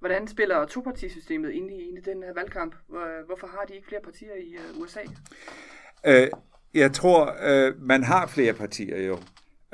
Hvordan 0.00 0.28
spiller 0.28 0.64
topartisystemet 0.64 1.50
ind 1.50 1.70
i, 1.70 1.88
ind 1.88 1.98
i 1.98 2.00
den 2.00 2.22
her 2.22 2.34
valgkamp? 2.34 2.74
Hvorfor 3.26 3.46
har 3.46 3.64
de 3.68 3.74
ikke 3.74 3.86
flere 3.88 4.00
partier 4.00 4.34
i 4.34 4.56
uh, 4.56 4.82
USA? 4.82 5.00
Øh, 6.06 6.28
jeg 6.74 6.92
tror, 6.92 7.20
øh, 7.48 7.82
man 7.82 8.02
har 8.02 8.26
flere 8.26 8.52
partier 8.52 9.02
jo. 9.02 9.18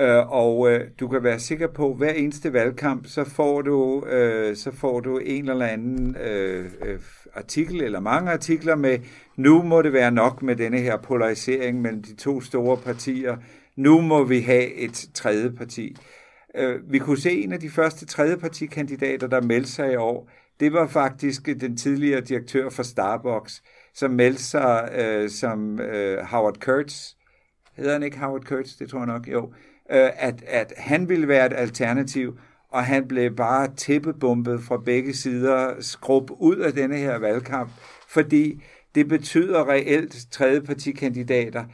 Øh, 0.01 0.33
og 0.33 0.71
øh, 0.71 0.81
du 1.01 1.09
kan 1.09 1.23
være 1.23 1.39
sikker 1.39 1.67
på, 1.67 1.91
at 1.91 1.97
hver 1.97 2.13
eneste 2.13 2.53
valgkamp, 2.53 3.07
så 3.07 3.25
får 3.25 3.63
du, 3.63 4.07
øh, 4.07 4.57
så 4.57 4.73
får 4.73 5.01
du 5.01 5.19
en 5.19 5.49
eller 5.49 5.67
anden 5.67 6.17
øh, 6.17 6.71
øh, 6.83 6.99
artikel, 7.35 7.83
eller 7.83 8.01
mange 8.01 8.31
artikler 8.31 8.77
med, 8.77 8.99
nu 9.37 9.63
må 9.63 9.83
det 9.83 9.93
være 9.93 10.11
nok 10.11 10.43
med 10.43 10.57
denne 10.57 10.79
her 10.79 10.97
polarisering 10.97 11.83
mellem 11.83 12.03
de 12.03 12.15
to 12.15 12.41
store 12.41 12.77
partier. 12.77 13.37
Nu 13.77 14.01
må 14.01 14.25
vi 14.25 14.41
have 14.41 14.75
et 14.75 15.07
tredje 15.15 15.51
parti. 15.51 15.97
Øh, 16.55 16.93
vi 16.93 16.99
kunne 16.99 17.19
se 17.19 17.43
en 17.43 17.53
af 17.53 17.61
de 17.61 17.71
første 17.71 18.07
tredjepartikandidater, 18.07 19.27
der 19.27 19.41
meldte 19.41 19.71
sig 19.71 19.93
i 19.93 19.97
år. 19.97 20.31
Det 20.61 20.73
var 20.73 20.87
faktisk 20.87 21.47
den 21.47 21.77
tidligere 21.77 22.21
direktør 22.21 22.71
for 22.71 22.83
Starbucks, 22.83 23.63
som 23.95 24.11
meldte 24.11 24.43
sig 24.43 24.89
øh, 24.99 25.31
som 25.31 25.81
øh, 25.81 26.25
Howard 26.25 26.61
Kurtz. 26.61 27.15
Hedder 27.77 27.93
han 27.93 28.03
ikke 28.03 28.19
Howard 28.19 28.45
Kurtz? 28.45 28.77
Det 28.79 28.89
tror 28.89 28.99
jeg 28.99 29.07
nok, 29.07 29.29
jo. 29.29 29.53
Øh, 29.91 30.11
at, 30.17 30.45
at 30.47 30.73
han 30.77 31.09
ville 31.09 31.29
være 31.29 31.47
et 31.47 31.53
alternativ, 31.53 32.39
og 32.69 32.85
han 32.85 33.09
blev 33.09 33.37
bare 33.37 33.69
tæppebumpet 33.77 34.61
fra 34.63 34.77
begge 34.77 35.15
sider, 35.15 35.75
skrub 35.81 36.31
ud 36.31 36.57
af 36.57 36.73
denne 36.73 36.97
her 36.97 37.19
valgkamp, 37.19 37.71
fordi 38.09 38.63
det 38.95 39.09
betyder 39.09 39.69
reelt 39.69 40.17
tredjepartikandidater, 40.31 41.65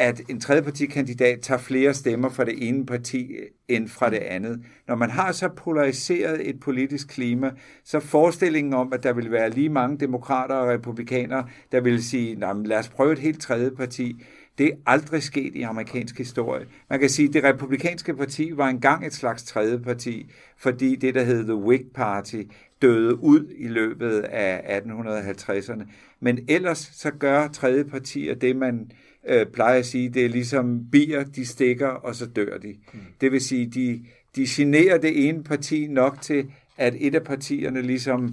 at 0.00 0.20
en 0.28 0.40
tredjepartikandidat 0.40 1.40
tager 1.40 1.58
flere 1.58 1.94
stemmer 1.94 2.28
fra 2.28 2.44
det 2.44 2.68
ene 2.68 2.86
parti 2.86 3.32
øh, 3.32 3.46
end 3.68 3.88
fra 3.88 4.10
det 4.10 4.16
andet. 4.16 4.62
Når 4.88 4.94
man 4.94 5.10
har 5.10 5.32
så 5.32 5.48
polariseret 5.48 6.48
et 6.48 6.60
politisk 6.60 7.08
klima, 7.08 7.50
så 7.84 8.00
forestillingen 8.00 8.74
om, 8.74 8.92
at 8.92 9.02
der 9.02 9.12
vil 9.12 9.30
være 9.30 9.50
lige 9.50 9.68
mange 9.68 9.98
demokrater 9.98 10.54
og 10.54 10.68
republikanere, 10.68 11.48
der 11.72 11.80
vil 11.80 12.04
sige, 12.04 12.40
lad 12.64 12.78
os 12.78 12.88
prøve 12.88 13.12
et 13.12 13.18
helt 13.18 13.40
tredje 13.40 13.70
parti, 13.70 14.22
det 14.58 14.66
er 14.66 14.76
aldrig 14.86 15.22
sket 15.22 15.54
i 15.54 15.62
amerikansk 15.62 16.18
historie. 16.18 16.66
Man 16.90 17.00
kan 17.00 17.08
sige, 17.08 17.28
at 17.28 17.34
det 17.34 17.44
republikanske 17.44 18.14
parti 18.14 18.50
var 18.56 18.68
engang 18.68 19.06
et 19.06 19.14
slags 19.14 19.42
tredje 19.42 19.78
parti, 19.78 20.30
fordi 20.58 20.96
det, 20.96 21.14
der 21.14 21.22
hed 21.22 21.44
The 21.44 21.54
Whig 21.54 21.84
Party, 21.94 22.42
døde 22.82 23.22
ud 23.22 23.52
i 23.58 23.68
løbet 23.68 24.20
af 24.20 24.80
1850'erne. 24.80 25.82
Men 26.20 26.38
ellers 26.48 26.78
så 26.78 27.10
gør 27.10 27.48
tredje 27.48 27.84
partier 27.84 28.34
det, 28.34 28.56
man 28.56 28.90
øh, 29.28 29.46
plejer 29.46 29.78
at 29.78 29.86
sige, 29.86 30.08
det 30.08 30.24
er 30.24 30.28
ligesom 30.28 30.90
bier, 30.92 31.24
de 31.24 31.46
stikker, 31.46 31.88
og 31.88 32.14
så 32.14 32.26
dør 32.26 32.58
de. 32.58 32.74
Mm. 32.92 33.00
Det 33.20 33.32
vil 33.32 33.40
sige, 33.40 33.66
de, 33.66 34.04
de 34.36 34.44
generer 34.48 34.98
det 34.98 35.28
ene 35.28 35.44
parti 35.44 35.86
nok 35.86 36.20
til, 36.20 36.50
at 36.78 36.94
et 36.98 37.14
af 37.14 37.24
partierne 37.24 37.82
ligesom 37.82 38.32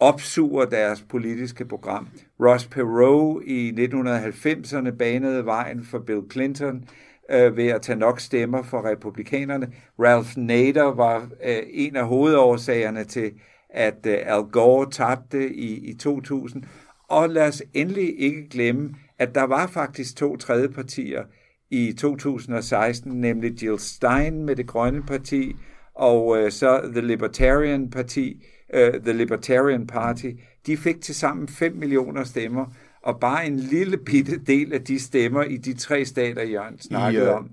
opsuger 0.00 0.64
deres 0.64 1.04
politiske 1.08 1.64
program. 1.64 2.08
Ross 2.40 2.66
Perot 2.66 3.42
i 3.44 3.70
1990'erne 3.70 4.90
banede 4.90 5.44
vejen 5.44 5.84
for 5.84 5.98
Bill 5.98 6.22
Clinton 6.32 6.84
øh, 7.30 7.56
ved 7.56 7.66
at 7.66 7.82
tage 7.82 7.98
nok 7.98 8.20
stemmer 8.20 8.62
for 8.62 8.84
republikanerne. 8.84 9.72
Ralph 9.98 10.36
Nader 10.36 10.94
var 10.94 11.28
øh, 11.44 11.58
en 11.70 11.96
af 11.96 12.06
hovedårsagerne 12.06 13.04
til, 13.04 13.32
at 13.70 14.06
øh, 14.06 14.18
Al 14.24 14.42
Gore 14.42 14.90
tabte 14.90 15.54
i, 15.54 15.90
i 15.90 15.94
2000. 15.94 16.64
Og 17.08 17.28
lad 17.28 17.48
os 17.48 17.62
endelig 17.74 18.20
ikke 18.20 18.48
glemme, 18.48 18.94
at 19.18 19.34
der 19.34 19.42
var 19.42 19.66
faktisk 19.66 20.16
to 20.16 20.36
tredje 20.36 20.68
partier 20.68 21.22
i 21.70 21.92
2016, 21.92 23.20
nemlig 23.20 23.62
Jill 23.62 23.78
Stein 23.78 24.44
med 24.44 24.56
det 24.56 24.66
grønne 24.66 25.02
parti, 25.02 25.56
og 25.94 26.38
øh, 26.38 26.52
så 26.52 26.80
The 26.92 27.00
Libertarian 27.00 27.90
Parti, 27.90 28.44
øh, 28.74 28.94
The 28.94 29.12
Libertarian 29.12 29.86
Party, 29.86 30.30
de 30.66 30.76
fik 30.76 31.00
til 31.00 31.14
sammen 31.14 31.48
5 31.48 31.74
millioner 31.74 32.24
stemmer, 32.24 32.66
og 33.02 33.20
bare 33.20 33.46
en 33.46 33.56
lille 33.56 33.96
bitte 33.96 34.38
del 34.46 34.72
af 34.72 34.84
de 34.84 34.98
stemmer 34.98 35.42
i 35.42 35.56
de 35.56 35.74
tre 35.74 36.04
stater, 36.04 36.42
Jørgen 36.42 36.78
snakkede 36.80 37.24
I, 37.24 37.28
øh, 37.28 37.34
om. 37.34 37.50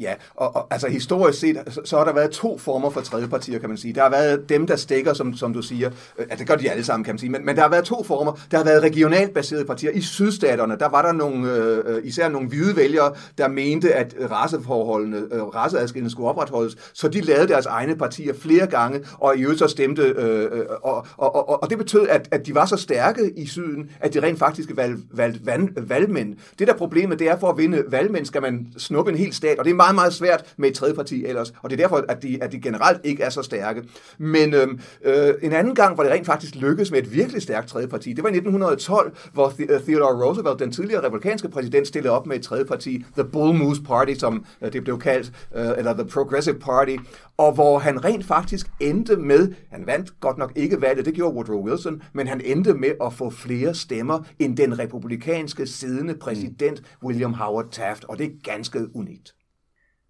Ja, 0.00 0.14
og, 0.34 0.56
og 0.56 0.66
altså 0.70 0.88
historisk 0.88 1.40
set, 1.40 1.62
så, 1.68 1.80
så 1.84 1.96
har 1.96 2.04
der 2.04 2.12
været 2.12 2.30
to 2.30 2.58
former 2.58 2.90
for 2.90 3.00
tredjepartier, 3.00 3.58
kan 3.58 3.68
man 3.68 3.78
sige. 3.78 3.94
Der 3.94 4.02
har 4.02 4.10
været 4.10 4.48
dem, 4.48 4.66
der 4.66 4.76
stikker, 4.76 5.14
som, 5.14 5.34
som 5.34 5.52
du 5.52 5.62
siger. 5.62 5.90
Øh, 6.18 6.26
altså, 6.30 6.38
det 6.38 6.48
gør 6.48 6.54
de 6.54 6.70
alle 6.70 6.84
sammen, 6.84 7.04
kan 7.04 7.14
man 7.14 7.18
sige. 7.18 7.30
Men, 7.30 7.46
men 7.46 7.56
der 7.56 7.62
har 7.62 7.68
været 7.68 7.84
to 7.84 8.02
former. 8.04 8.32
Der 8.50 8.56
har 8.56 8.64
været 8.64 8.82
regionalt 8.82 9.34
baserede 9.34 9.64
partier. 9.64 9.90
I 9.90 10.00
sydstaterne, 10.00 10.76
der 10.78 10.88
var 10.88 11.02
der 11.02 11.12
nogle, 11.12 11.52
øh, 11.52 11.82
øh 11.86 12.04
især 12.04 12.28
nogle 12.28 12.48
hvide 12.48 12.76
vælgere, 12.76 13.12
der 13.38 13.48
mente, 13.48 13.94
at 13.94 14.14
raceforholdene, 14.30 15.16
øh, 15.32 15.42
raceadskillende 15.42 16.10
skulle 16.10 16.28
opretholdes. 16.28 16.76
Så 16.92 17.08
de 17.08 17.20
lavede 17.20 17.48
deres 17.48 17.66
egne 17.66 17.96
partier 17.96 18.34
flere 18.34 18.66
gange, 18.66 19.00
og 19.12 19.36
i 19.36 19.42
øvrigt 19.42 19.58
så 19.58 19.68
stemte. 19.68 20.02
Øh, 20.02 20.42
øh 20.42 20.66
og, 20.82 21.06
og, 21.16 21.48
og, 21.48 21.62
og 21.62 21.70
det 21.70 21.78
betød, 21.78 22.08
at, 22.08 22.28
at 22.30 22.46
de 22.46 22.54
var 22.54 22.66
så 22.66 22.76
stærke 22.76 23.32
i 23.36 23.46
syden, 23.46 23.90
at 24.00 24.14
de 24.14 24.22
rent 24.22 24.38
faktisk 24.38 24.70
valgte 24.74 25.02
valg, 25.12 25.40
valg, 25.46 25.70
valgmænd. 25.76 26.36
Det 26.58 26.68
der 26.68 26.74
problemet, 26.74 27.18
det 27.18 27.28
er 27.28 27.38
for 27.38 27.48
at 27.48 27.58
vinde 27.58 27.84
valgmænd, 27.88 28.26
skal 28.26 28.42
man 28.42 28.66
snuppe 28.78 29.10
en 29.10 29.18
hel 29.18 29.32
stat, 29.32 29.58
og 29.58 29.64
det 29.64 29.70
er 29.70 29.85
meget, 29.86 29.94
meget 29.94 30.12
svært 30.12 30.54
med 30.56 30.68
et 30.68 30.74
tredje 30.74 30.94
parti 30.94 31.24
ellers, 31.26 31.52
og 31.62 31.70
det 31.70 31.80
er 31.80 31.84
derfor, 31.84 32.04
at 32.08 32.22
de, 32.22 32.38
at 32.42 32.52
de 32.52 32.60
generelt 32.60 33.00
ikke 33.04 33.22
er 33.22 33.30
så 33.30 33.42
stærke. 33.42 33.82
Men 34.18 34.54
øhm, 34.54 34.80
øh, 35.04 35.34
en 35.42 35.52
anden 35.52 35.74
gang, 35.74 35.94
hvor 35.94 36.02
det 36.02 36.12
rent 36.12 36.26
faktisk 36.26 36.54
lykkedes 36.54 36.90
med 36.90 36.98
et 36.98 37.12
virkelig 37.12 37.42
stærkt 37.42 37.68
tredje 37.68 37.88
parti, 37.88 38.12
det 38.12 38.24
var 38.24 38.30
i 38.30 38.32
1912, 38.32 39.16
hvor 39.32 39.52
øh, 39.58 39.80
Theodore 39.80 40.26
Roosevelt, 40.26 40.58
den 40.58 40.72
tidligere 40.72 41.04
republikanske 41.04 41.48
præsident, 41.48 41.88
stillede 41.88 42.14
op 42.14 42.26
med 42.26 42.36
et 42.36 42.42
tredje 42.42 42.64
parti, 42.64 43.04
The 43.16 43.24
Bull 43.24 43.58
Moose 43.58 43.82
Party, 43.82 44.14
som 44.14 44.44
øh, 44.62 44.72
det 44.72 44.84
blev 44.84 44.98
kaldt, 44.98 45.32
øh, 45.56 45.66
eller 45.78 45.92
The 45.92 46.04
Progressive 46.04 46.58
Party, 46.58 46.96
og 47.36 47.52
hvor 47.52 47.78
han 47.78 48.04
rent 48.04 48.24
faktisk 48.24 48.66
endte 48.80 49.16
med, 49.16 49.52
han 49.70 49.86
vandt 49.86 50.20
godt 50.20 50.38
nok 50.38 50.52
ikke 50.56 50.80
valget, 50.80 51.06
det 51.06 51.14
gjorde 51.14 51.34
Woodrow 51.34 51.68
Wilson, 51.68 52.02
men 52.12 52.26
han 52.26 52.40
endte 52.44 52.74
med 52.74 52.90
at 53.04 53.12
få 53.12 53.30
flere 53.30 53.74
stemmer 53.74 54.24
end 54.38 54.56
den 54.56 54.78
republikanske 54.78 55.66
siddende 55.66 56.14
præsident 56.14 56.82
William 57.02 57.34
Howard 57.34 57.70
Taft, 57.70 58.04
og 58.04 58.18
det 58.18 58.26
er 58.26 58.30
ganske 58.42 58.96
unikt. 58.96 59.35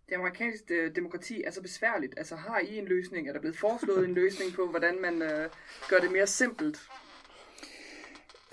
Det 0.09 0.15
amerikanske 0.15 0.75
øh, 0.75 0.97
demokrati 0.97 1.43
er 1.47 1.51
så 1.51 1.63
besværligt. 1.63 2.15
Altså 2.17 2.37
har 2.37 2.59
I 2.59 2.79
en 2.79 2.85
løsning? 2.85 3.29
Er 3.29 3.33
der 3.33 3.41
blevet 3.41 3.59
foreslået 3.59 4.09
en 4.09 4.15
løsning 4.15 4.53
på, 4.55 4.67
hvordan 4.71 4.95
man 5.03 5.23
øh, 5.23 5.49
gør 5.89 5.99
det 5.99 6.13
mere 6.13 6.27
simpelt? 6.27 6.79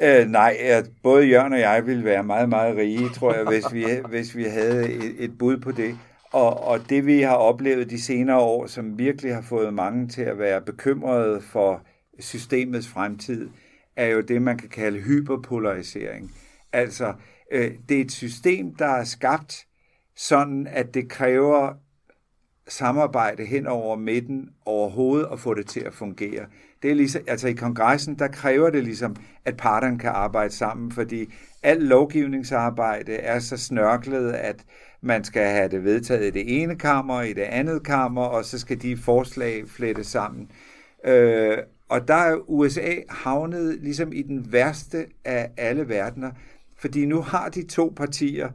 Øh, 0.01 0.27
nej, 0.27 0.57
at 0.60 0.89
både 1.03 1.25
Jørgen 1.25 1.53
og 1.53 1.60
jeg 1.60 1.86
ville 1.86 2.03
være 2.03 2.24
meget, 2.24 2.50
meget 2.50 2.77
rige, 2.77 3.10
tror 3.10 3.33
jeg, 3.33 3.45
hvis 3.45 3.74
vi, 3.74 3.86
hvis 4.13 4.36
vi 4.36 4.43
havde 4.43 4.93
et, 4.93 5.24
et 5.24 5.38
bud 5.38 5.57
på 5.57 5.72
det. 5.72 5.98
Og, 6.31 6.63
og 6.63 6.89
det 6.89 7.05
vi 7.05 7.22
har 7.22 7.36
oplevet 7.36 7.89
de 7.89 8.01
senere 8.01 8.39
år, 8.39 8.67
som 8.67 8.98
virkelig 8.98 9.36
har 9.36 9.41
fået 9.41 9.74
mange 9.74 10.07
til 10.07 10.22
at 10.22 10.39
være 10.39 10.62
bekymrede 10.62 11.41
for 11.41 11.86
systemets 12.19 12.88
fremtid, 12.88 13.50
er 13.95 14.07
jo 14.07 14.22
det, 14.22 14.41
man 14.41 14.57
kan 14.57 14.69
kalde 14.69 15.00
hyperpolarisering. 15.00 16.31
Altså, 16.72 17.13
øh, 17.51 17.72
det 17.89 17.98
er 17.98 18.01
et 18.01 18.12
system, 18.12 18.75
der 18.75 18.88
er 18.88 19.03
skabt 19.03 19.67
sådan, 20.15 20.67
at 20.67 20.93
det 20.93 21.10
kræver 21.10 21.74
samarbejde 22.67 23.46
hen 23.46 23.67
over 23.67 23.96
midten 23.96 24.50
overhovedet 24.65 25.27
at 25.32 25.39
få 25.39 25.53
det 25.53 25.67
til 25.67 25.79
at 25.79 25.93
fungere. 25.93 26.46
Det 26.82 26.91
er 26.91 26.96
ligesom, 26.96 27.22
altså 27.27 27.48
i 27.48 27.53
kongressen, 27.53 28.20
der 28.20 28.27
kræver 28.27 28.70
det 28.70 28.84
ligesom, 28.84 29.15
at 29.46 29.58
parterne 29.58 30.00
kan 30.00 30.10
arbejde 30.10 30.53
sammen, 30.53 30.91
fordi 30.91 31.34
al 31.63 31.82
lovgivningsarbejde 31.82 33.13
er 33.13 33.39
så 33.39 33.58
snørklet, 33.58 34.32
at 34.32 34.63
man 35.01 35.24
skal 35.24 35.48
have 35.48 35.70
det 35.70 35.84
vedtaget 35.84 36.27
i 36.27 36.29
det 36.29 36.62
ene 36.62 36.75
kammer, 36.75 37.22
i 37.22 37.34
det 37.34 37.41
andet 37.41 37.84
kammer, 37.84 38.24
og 38.24 38.46
så 38.46 38.60
skal 38.60 38.82
de 38.82 38.98
forslag 38.98 39.63
flette 39.67 40.03
sammen. 40.03 40.51
Øh, 41.05 41.58
og 41.89 42.08
der 42.08 42.13
er 42.13 42.50
USA 42.50 42.96
havnet 43.10 43.77
ligesom 43.82 44.13
i 44.13 44.22
den 44.22 44.51
værste 44.51 45.05
af 45.25 45.51
alle 45.58 45.89
verdener, 45.89 46.32
fordi 46.77 47.05
nu 47.05 47.22
har 47.22 47.50
de 47.50 47.67
to 47.67 47.93
partier, 47.96 48.50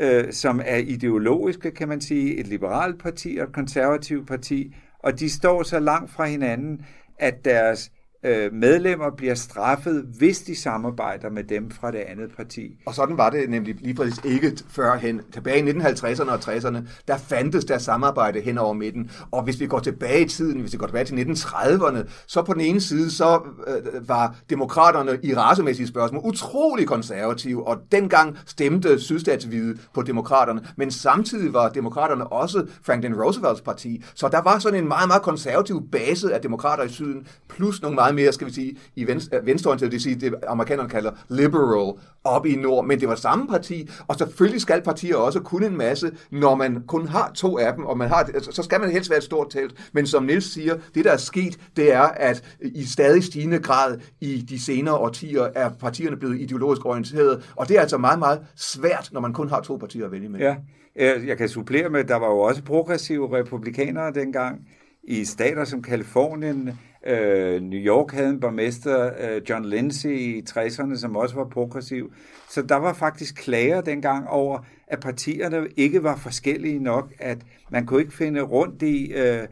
øh, 0.00 0.32
som 0.32 0.60
er 0.64 0.76
ideologiske, 0.76 1.70
kan 1.70 1.88
man 1.88 2.00
sige, 2.00 2.36
et 2.36 2.46
liberalt 2.46 3.02
parti 3.02 3.36
og 3.40 3.44
et 3.44 3.52
konservativt 3.52 4.28
parti, 4.28 4.74
og 4.98 5.20
de 5.20 5.30
står 5.30 5.62
så 5.62 5.78
langt 5.78 6.10
fra 6.10 6.24
hinanden, 6.24 6.80
at 7.18 7.44
deres 7.44 7.92
øh, 8.22 8.52
medlemmer 8.52 9.10
bliver 9.16 9.34
straffet, 9.34 10.06
hvis 10.18 10.38
de 10.38 10.56
samarbejder 10.56 11.30
med 11.30 11.44
dem 11.44 11.70
fra 11.70 11.90
det 11.90 11.98
andet 11.98 12.30
parti. 12.36 12.78
Og 12.86 12.94
sådan 12.94 13.16
var 13.16 13.30
det 13.30 13.50
nemlig 13.50 13.74
lige 13.80 13.94
præcis 13.94 14.20
ikke 14.24 14.58
førhen. 14.68 15.20
Tilbage 15.32 15.58
i 15.58 15.72
1950'erne 15.72 16.30
og 16.30 16.38
60'erne, 16.38 16.78
der 17.08 17.16
fandtes 17.16 17.64
der 17.64 17.78
samarbejde 17.78 18.40
hen 18.40 18.58
over 18.58 18.72
midten. 18.72 19.10
Og 19.30 19.42
hvis 19.42 19.60
vi 19.60 19.66
går 19.66 19.78
tilbage 19.78 20.20
i 20.20 20.28
tiden, 20.28 20.60
hvis 20.60 20.72
vi 20.72 20.78
går 20.78 20.86
tilbage 20.86 21.04
til 21.04 21.14
1930'erne, 21.14 22.08
så 22.26 22.42
på 22.42 22.52
den 22.52 22.60
ene 22.60 22.80
side, 22.80 23.10
så 23.10 23.40
øh, 23.66 24.08
var 24.08 24.36
demokraterne 24.50 25.18
i 25.22 25.34
racemæssige 25.34 25.88
spørgsmål 25.88 26.22
utrolig 26.24 26.86
konservative, 26.86 27.66
og 27.66 27.76
dengang 27.92 28.38
stemte 28.46 29.00
sydstatshvide 29.00 29.78
på 29.94 30.02
demokraterne. 30.02 30.60
Men 30.76 30.90
samtidig 30.90 31.52
var 31.52 31.68
demokraterne 31.68 32.26
også 32.26 32.66
Franklin 32.82 33.14
Roosevelts 33.14 33.60
parti. 33.60 34.04
Så 34.14 34.28
der 34.28 34.42
var 34.42 34.58
sådan 34.58 34.78
en 34.78 34.88
meget, 34.88 35.08
meget 35.08 35.22
konservativ 35.22 35.88
base 35.92 36.34
af 36.34 36.40
demokrater 36.40 36.84
i 36.84 36.88
syden, 36.88 37.26
plus 37.48 37.82
nogle 37.82 37.94
meget 37.94 38.09
meget 38.14 38.24
mere, 38.24 38.32
skal 38.32 38.46
vi 38.46 38.52
sige, 38.52 38.76
i 38.96 39.06
venstre, 39.06 39.36
øh, 39.36 39.46
venstreorienteret, 39.46 39.92
det 39.92 39.96
vil 39.96 40.02
sige, 40.02 40.30
det 40.30 40.34
amerikanerne 40.48 40.88
kalder 40.88 41.10
liberal, 41.28 41.94
op 42.24 42.46
i 42.46 42.56
nord, 42.56 42.86
men 42.86 43.00
det 43.00 43.08
var 43.08 43.14
samme 43.14 43.48
parti, 43.48 43.90
og 44.08 44.16
selvfølgelig 44.16 44.60
skal 44.60 44.82
partier 44.82 45.16
også 45.16 45.40
kunne 45.40 45.66
en 45.66 45.76
masse, 45.76 46.10
når 46.30 46.54
man 46.54 46.82
kun 46.86 47.06
har 47.06 47.32
to 47.34 47.58
af 47.58 47.74
dem, 47.74 47.86
og 47.86 47.98
man 47.98 48.08
har, 48.08 48.16
altså, 48.16 48.52
så 48.52 48.62
skal 48.62 48.80
man 48.80 48.90
helst 48.90 49.10
være 49.10 49.16
et 49.16 49.24
stort 49.24 49.50
telt, 49.50 49.90
men 49.92 50.06
som 50.06 50.22
Nils 50.22 50.52
siger, 50.52 50.76
det 50.94 51.04
der 51.04 51.12
er 51.12 51.16
sket, 51.16 51.60
det 51.76 51.92
er, 51.92 52.02
at 52.02 52.56
i 52.60 52.84
stadig 52.84 53.24
stigende 53.24 53.58
grad 53.58 53.98
i 54.20 54.40
de 54.40 54.60
senere 54.60 54.94
årtier 54.94 55.48
er 55.54 55.68
partierne 55.68 56.16
blevet 56.16 56.40
ideologisk 56.40 56.86
orienteret, 56.86 57.52
og 57.56 57.68
det 57.68 57.76
er 57.76 57.80
altså 57.80 57.98
meget, 57.98 58.18
meget 58.18 58.40
svært, 58.56 59.10
når 59.12 59.20
man 59.20 59.32
kun 59.32 59.48
har 59.48 59.60
to 59.60 59.76
partier 59.76 60.04
at 60.04 60.12
vælge 60.12 60.28
med. 60.28 60.40
Ja, 60.40 60.56
øh, 60.96 61.28
jeg 61.28 61.38
kan 61.38 61.48
supplere 61.48 61.88
med, 61.88 62.00
at 62.00 62.08
der 62.08 62.16
var 62.16 62.26
jo 62.26 62.38
også 62.38 62.62
progressive 62.62 63.38
republikanere 63.38 64.12
dengang, 64.12 64.60
i 65.04 65.24
stater 65.24 65.64
som 65.64 65.82
Kalifornien, 65.82 66.78
Øh, 67.06 67.62
New 67.62 67.80
York 67.80 68.12
havde 68.12 68.28
en 68.28 68.40
borgmester, 68.40 69.10
øh, 69.20 69.42
John 69.48 69.64
Lindsay 69.64 70.10
i 70.10 70.42
60'erne, 70.50 70.96
som 70.96 71.16
også 71.16 71.34
var 71.34 71.44
progressiv. 71.44 72.12
Så 72.48 72.62
der 72.62 72.76
var 72.76 72.92
faktisk 72.92 73.34
klager 73.34 73.80
dengang 73.80 74.28
over, 74.28 74.58
at 74.86 75.00
partierne 75.00 75.68
ikke 75.76 76.02
var 76.02 76.16
forskellige 76.16 76.78
nok, 76.78 77.12
at 77.18 77.38
man 77.70 77.86
kunne 77.86 78.00
ikke 78.00 78.14
finde 78.14 78.40
rundt 78.40 78.82
i... 78.82 79.12
Øh, 79.12 79.46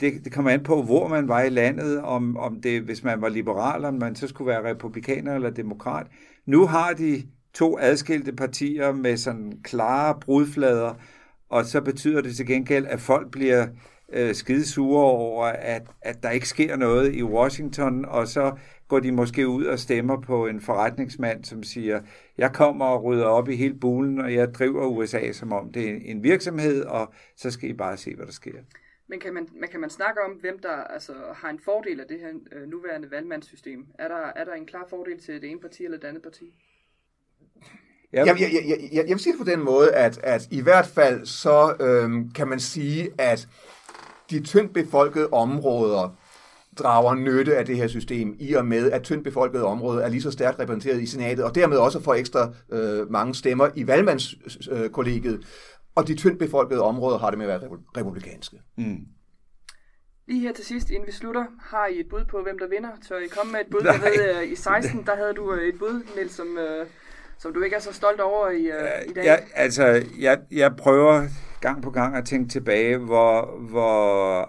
det, 0.00 0.24
det 0.24 0.32
kommer 0.32 0.50
an 0.50 0.62
på, 0.62 0.82
hvor 0.82 1.08
man 1.08 1.28
var 1.28 1.42
i 1.42 1.48
landet, 1.48 2.00
om, 2.00 2.36
om 2.36 2.60
det, 2.60 2.82
hvis 2.82 3.04
man 3.04 3.20
var 3.20 3.28
liberal, 3.28 3.84
om 3.84 3.94
man 3.94 4.16
så 4.16 4.28
skulle 4.28 4.48
være 4.48 4.70
republikaner 4.70 5.34
eller 5.34 5.50
demokrat. 5.50 6.06
Nu 6.46 6.66
har 6.66 6.92
de 6.92 7.22
to 7.54 7.78
adskilte 7.80 8.32
partier 8.32 8.92
med 8.92 9.16
sådan 9.16 9.52
klare 9.64 10.18
brudflader, 10.20 10.94
og 11.48 11.64
så 11.64 11.80
betyder 11.80 12.20
det 12.20 12.36
til 12.36 12.46
gengæld, 12.46 12.86
at 12.86 13.00
folk 13.00 13.30
bliver 13.30 13.66
øh, 14.12 14.34
skide 14.34 14.66
sure 14.66 15.04
over, 15.04 15.44
at, 15.46 15.82
at 16.02 16.22
der 16.22 16.30
ikke 16.30 16.48
sker 16.48 16.76
noget 16.76 17.14
i 17.14 17.22
Washington, 17.22 18.04
og 18.04 18.28
så 18.28 18.52
går 18.88 19.00
de 19.00 19.12
måske 19.12 19.48
ud 19.48 19.64
og 19.64 19.78
stemmer 19.78 20.20
på 20.20 20.46
en 20.46 20.60
forretningsmand, 20.60 21.44
som 21.44 21.62
siger, 21.62 22.00
jeg 22.38 22.52
kommer 22.52 22.84
og 22.84 23.04
rydder 23.04 23.26
op 23.26 23.48
i 23.48 23.56
hele 23.56 23.74
bulen, 23.74 24.20
og 24.20 24.34
jeg 24.34 24.54
driver 24.54 24.86
USA, 24.86 25.32
som 25.32 25.52
om 25.52 25.72
det 25.72 25.90
er 25.90 25.98
en 26.04 26.22
virksomhed, 26.22 26.84
og 26.84 27.12
så 27.36 27.50
skal 27.50 27.70
I 27.70 27.72
bare 27.72 27.96
se, 27.96 28.14
hvad 28.14 28.26
der 28.26 28.32
sker. 28.32 28.58
Men 29.08 29.20
kan 29.20 29.34
man, 29.34 29.48
man, 29.60 29.68
kan 29.68 29.80
man 29.80 29.90
snakke 29.90 30.20
om, 30.20 30.30
hvem 30.30 30.58
der 30.58 30.76
altså, 30.76 31.12
har 31.34 31.50
en 31.50 31.60
fordel 31.64 32.00
af 32.00 32.06
det 32.06 32.20
her 32.20 32.28
øh, 32.52 32.68
nuværende 32.68 33.10
valgmandssystem? 33.10 33.86
Er 33.98 34.08
der, 34.08 34.32
er 34.36 34.44
der 34.44 34.52
en 34.52 34.66
klar 34.66 34.86
fordel 34.90 35.20
til 35.20 35.42
det 35.42 35.50
ene 35.50 35.60
parti 35.60 35.84
eller 35.84 35.98
det 35.98 36.08
andet 36.08 36.22
parti? 36.22 36.52
Jeg, 38.12 38.26
jeg, 38.26 38.36
jeg, 38.40 38.50
jeg, 38.52 38.88
jeg, 38.92 39.04
jeg 39.08 39.14
vil 39.14 39.18
sige 39.18 39.32
det 39.32 39.46
på 39.46 39.50
den 39.50 39.60
måde, 39.60 39.94
at, 39.94 40.18
at 40.18 40.48
i 40.50 40.60
hvert 40.62 40.86
fald 40.86 41.26
så 41.26 41.76
øhm, 41.80 42.30
kan 42.30 42.48
man 42.48 42.60
sige, 42.60 43.08
at 43.18 43.48
de 44.30 44.42
tyndt 44.42 44.74
befolkede 44.74 45.28
områder 45.32 46.16
drager 46.78 47.14
nytte 47.14 47.56
af 47.56 47.66
det 47.66 47.76
her 47.76 47.88
system, 47.88 48.36
i 48.38 48.54
og 48.54 48.66
med, 48.66 48.90
at 48.90 49.02
tyndt 49.02 49.24
befolkede 49.24 49.64
områder 49.64 50.04
er 50.04 50.08
lige 50.08 50.22
så 50.22 50.30
stærkt 50.30 50.58
repræsenteret 50.58 51.02
i 51.02 51.06
senatet, 51.06 51.44
og 51.44 51.54
dermed 51.54 51.76
også 51.76 52.02
får 52.02 52.14
ekstra 52.14 52.52
øh, 52.72 53.10
mange 53.10 53.34
stemmer 53.34 53.68
i 53.76 53.86
valgmandskollegiet. 53.86 55.34
Øh, 55.34 55.44
og 55.94 56.08
de 56.08 56.14
tyndt 56.14 56.38
befolkede 56.38 56.82
områder 56.82 57.18
har 57.18 57.30
det 57.30 57.38
med 57.38 57.46
at 57.46 57.60
være 57.60 57.70
republikanske. 57.96 58.56
Mm. 58.78 58.98
Lige 60.28 60.40
her 60.40 60.52
til 60.52 60.64
sidst, 60.64 60.90
inden 60.90 61.06
vi 61.06 61.12
slutter, 61.12 61.44
har 61.60 61.86
I 61.86 62.00
et 62.00 62.06
bud 62.10 62.24
på, 62.30 62.42
hvem 62.42 62.58
der 62.58 62.68
vinder? 62.68 62.90
Tør 63.08 63.18
I 63.18 63.26
komme 63.26 63.52
med 63.52 63.60
et 63.60 63.66
bud? 63.70 63.80
Jeg 63.84 64.00
ved, 64.02 64.42
øh, 64.42 64.52
i 64.52 64.56
16, 64.56 65.06
der 65.06 65.16
havde 65.16 65.34
du 65.34 65.52
øh, 65.54 65.68
et 65.68 65.78
bud, 65.78 66.02
Niels, 66.16 66.32
som, 66.32 66.58
øh, 66.58 66.86
som 67.40 67.52
du 67.52 67.62
ikke 67.62 67.76
er 67.76 67.80
så 67.80 67.92
stolt 67.92 68.20
over 68.20 68.50
i, 68.50 68.70
uh, 68.70 69.10
i 69.10 69.12
dag. 69.12 69.24
Ja, 69.24 69.36
altså, 69.54 70.02
jeg, 70.18 70.38
jeg 70.50 70.76
prøver 70.76 71.22
gang 71.60 71.82
på 71.82 71.90
gang 71.90 72.16
at 72.16 72.24
tænke 72.24 72.48
tilbage, 72.48 72.96
hvor, 72.96 73.58
hvor 73.70 74.48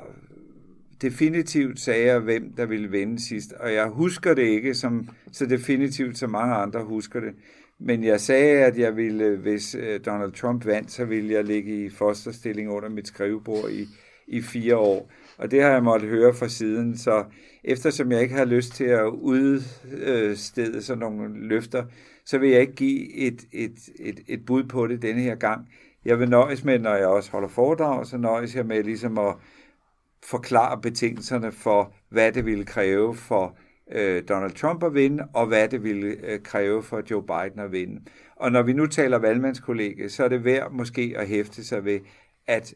definitivt 1.02 1.80
sagde 1.80 2.06
jeg, 2.06 2.20
hvem 2.20 2.54
der 2.58 2.66
ville 2.66 2.88
vinde 2.88 3.28
sidst. 3.28 3.54
Og 3.54 3.74
jeg 3.74 3.88
husker 3.88 4.34
det 4.34 4.44
ikke 4.44 4.74
som, 4.74 5.10
så 5.32 5.46
definitivt, 5.46 6.18
som 6.18 6.30
mange 6.30 6.56
andre 6.56 6.84
husker 6.84 7.20
det. 7.20 7.34
Men 7.80 8.04
jeg 8.04 8.22
sagde, 8.22 8.66
at 8.66 8.78
jeg 8.78 8.96
ville, 8.96 9.38
hvis 9.38 9.76
øh, 9.76 10.00
Donald 10.06 10.32
Trump 10.32 10.66
vandt, 10.66 10.92
så 10.92 11.06
ville 11.06 11.34
jeg 11.34 11.44
ligge 11.44 11.86
i 11.86 11.90
fosterstilling 11.90 12.70
under 12.72 12.90
mit 12.90 13.08
skrivebord 13.08 13.70
i, 13.70 13.88
i 14.28 14.42
fire 14.42 14.78
år. 14.78 15.12
Og 15.38 15.52
det 15.52 15.62
har 15.62 15.70
jeg 15.70 15.84
måttet 15.84 16.10
høre 16.10 16.34
fra 16.34 16.48
siden, 16.48 16.98
så 16.98 17.24
eftersom 17.64 18.12
jeg 18.12 18.22
ikke 18.22 18.36
har 18.36 18.46
lyst 18.46 18.74
til 18.74 18.86
at 18.86 19.06
udstede 19.06 20.82
sådan 20.82 21.00
nogle 21.00 21.48
løfter, 21.48 21.84
så 22.26 22.38
vil 22.38 22.50
jeg 22.50 22.62
ikke 22.62 22.76
give 22.76 23.14
et, 23.14 23.46
et, 23.52 23.80
et, 24.00 24.20
et 24.28 24.46
bud 24.46 24.64
på 24.64 24.88
det 24.88 25.02
denne 25.02 25.22
her 25.22 25.36
gang. 25.36 25.68
Jeg 26.06 26.20
vil 26.20 26.30
nøjes 26.30 26.64
med, 26.64 26.80
når 26.80 26.96
jeg 26.96 27.08
også 27.08 27.32
holder 27.32 27.48
foredrag, 27.48 28.06
så 28.06 28.18
nøjes 28.18 28.56
jeg 28.56 28.66
med 28.66 28.84
ligesom 28.84 29.18
at 29.18 29.36
forklare 30.24 30.82
betingelserne 30.82 31.52
for, 31.52 31.94
hvad 32.10 32.32
det 32.32 32.46
ville 32.46 32.66
kræve 32.66 33.16
for 33.16 33.58
øh, 33.92 34.24
Donald 34.30 34.52
Trump 34.52 34.84
at 34.84 34.94
vinde, 34.94 35.28
og 35.34 35.48
hvad 35.48 35.68
det 35.68 35.84
ville 35.84 36.08
øh, 36.08 36.44
kræve 36.44 36.84
for 36.84 37.02
Joe 37.12 37.24
Biden 37.24 37.60
at 37.60 37.72
vinde. 37.72 38.02
Og 38.36 38.52
når 38.52 38.62
vi 38.62 38.74
nu 38.74 38.86
taler 38.86 39.18
valgmandskollega, 39.18 40.08
så 40.08 40.24
er 40.24 40.28
det 40.28 40.46
værd 40.46 40.72
måske 40.72 41.14
at 41.18 41.28
hæfte 41.28 41.64
sig 41.64 41.86
ved, 41.86 42.00
at 42.48 42.74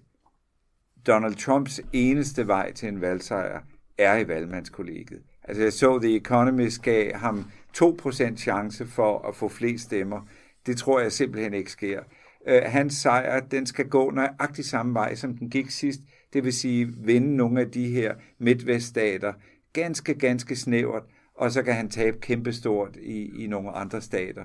Donald 1.08 1.36
Trumps 1.36 1.82
eneste 1.94 2.48
vej 2.48 2.72
til 2.72 2.90
en 2.90 3.02
valgsejr 3.02 3.62
er 3.98 4.18
i 4.18 4.28
valgmandskollegiet. 4.28 5.22
Altså 5.48 5.64
jeg 5.64 5.74
så, 5.74 6.00
The 6.00 6.16
Economist 6.16 6.82
gav 6.82 7.14
ham 7.14 7.52
2% 7.78 8.38
chance 8.38 8.86
for 8.86 9.28
at 9.28 9.36
få 9.36 9.48
flest 9.48 9.84
stemmer. 9.84 10.28
Det 10.66 10.78
tror 10.78 11.00
jeg 11.00 11.12
simpelthen 11.12 11.54
ikke 11.54 11.72
sker. 11.72 12.00
Øh, 12.48 12.62
hans 12.66 12.94
sejr, 12.94 13.40
den 13.40 13.66
skal 13.66 13.90
gå 13.90 14.12
nøjagtig 14.12 14.66
samme 14.66 14.94
vej, 14.94 15.16
som 15.16 15.38
den 15.38 15.50
gik 15.50 15.70
sidst. 15.70 16.00
Det 16.34 16.44
vil 16.44 16.54
sige, 16.54 16.88
vinde 16.98 17.36
nogle 17.36 17.62
af 17.62 17.72
de 17.72 17.88
her 17.88 18.16
midtveststater 18.40 19.34
ganske, 19.74 20.14
ganske 20.14 20.56
snævert, 20.56 21.04
og 21.36 21.52
så 21.52 21.64
kan 21.64 21.74
han 21.74 21.90
tabe 21.90 22.18
kæmpestort 22.20 22.98
i, 23.02 23.44
i 23.44 23.48
nogle 23.48 23.72
andre 23.72 24.02
stater. 24.02 24.44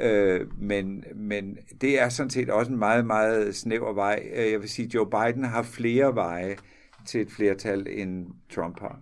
Øh, 0.00 0.46
men, 0.58 1.04
men 1.14 1.58
det 1.80 2.00
er 2.00 2.08
sådan 2.08 2.30
set 2.30 2.50
også 2.50 2.72
en 2.72 2.78
meget, 2.78 3.06
meget 3.06 3.56
snæver 3.56 3.92
vej. 3.92 4.30
Øh, 4.34 4.50
jeg 4.50 4.60
vil 4.60 4.68
sige, 4.68 4.90
Joe 4.94 5.10
Biden 5.10 5.44
har 5.44 5.62
flere 5.62 6.14
veje 6.14 6.56
til 7.06 7.20
et 7.20 7.30
flertal, 7.30 7.86
end 7.90 8.26
Trump 8.50 8.80
har. 8.80 9.00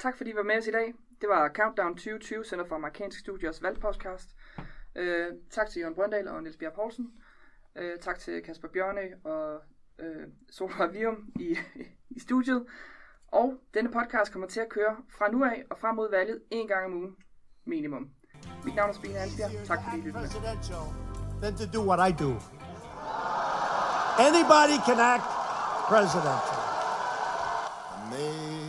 Tak 0.00 0.16
fordi 0.16 0.30
I 0.30 0.36
var 0.36 0.42
med 0.42 0.58
os 0.58 0.66
i 0.66 0.70
dag. 0.70 0.94
Det 1.20 1.28
var 1.28 1.48
Countdown 1.48 1.94
2020, 1.94 2.44
Center 2.44 2.64
for 2.66 2.74
Amerikanske 2.74 3.20
Studiers 3.20 3.62
valgpodcast. 3.62 4.28
Øh, 4.94 5.26
tak 5.50 5.70
til 5.70 5.80
Jørgen 5.80 5.94
Brøndal 5.94 6.28
og 6.28 6.42
Niels 6.42 6.56
Bjerg 6.56 6.72
Poulsen. 6.72 7.12
Øh, 7.76 7.98
tak 7.98 8.18
til 8.18 8.42
Kasper 8.42 8.68
Bjørne 8.68 9.00
og 9.24 9.60
øh, 9.98 10.26
Solvej 10.50 10.86
Virum 10.86 11.32
i, 11.40 11.58
i 12.16 12.20
studiet. 12.20 12.66
Og 13.28 13.58
denne 13.74 13.90
podcast 13.90 14.32
kommer 14.32 14.48
til 14.48 14.60
at 14.60 14.68
køre 14.68 14.96
fra 15.18 15.30
nu 15.30 15.44
af 15.44 15.64
og 15.70 15.78
frem 15.78 15.94
mod 15.94 16.10
valget 16.10 16.42
en 16.50 16.68
gang 16.68 16.84
om 16.84 16.94
ugen 16.94 17.16
minimum. 17.64 18.10
Mit 18.64 18.74
navn 18.74 18.90
er 18.90 18.94
Spine 18.94 19.18
Ansbjerg. 19.18 19.50
Tak 19.66 19.78
fordi 19.84 19.98
I 19.98 20.00
lyttede 20.00 20.24
med. 20.24 20.30
Than 21.42 21.54
to 21.56 21.78
do 21.78 21.88
what 21.90 22.10
I 22.10 22.12
do. 22.24 22.30
Anybody 24.28 24.76
can 24.88 24.98
act 25.12 25.26
presidential. 25.90 26.60
Amazing 28.02 28.59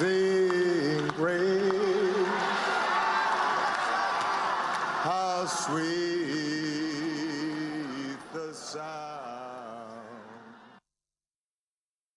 amazing 0.00 1.08
grace. 1.16 2.26
How 5.02 5.46
sweet. 5.46 6.45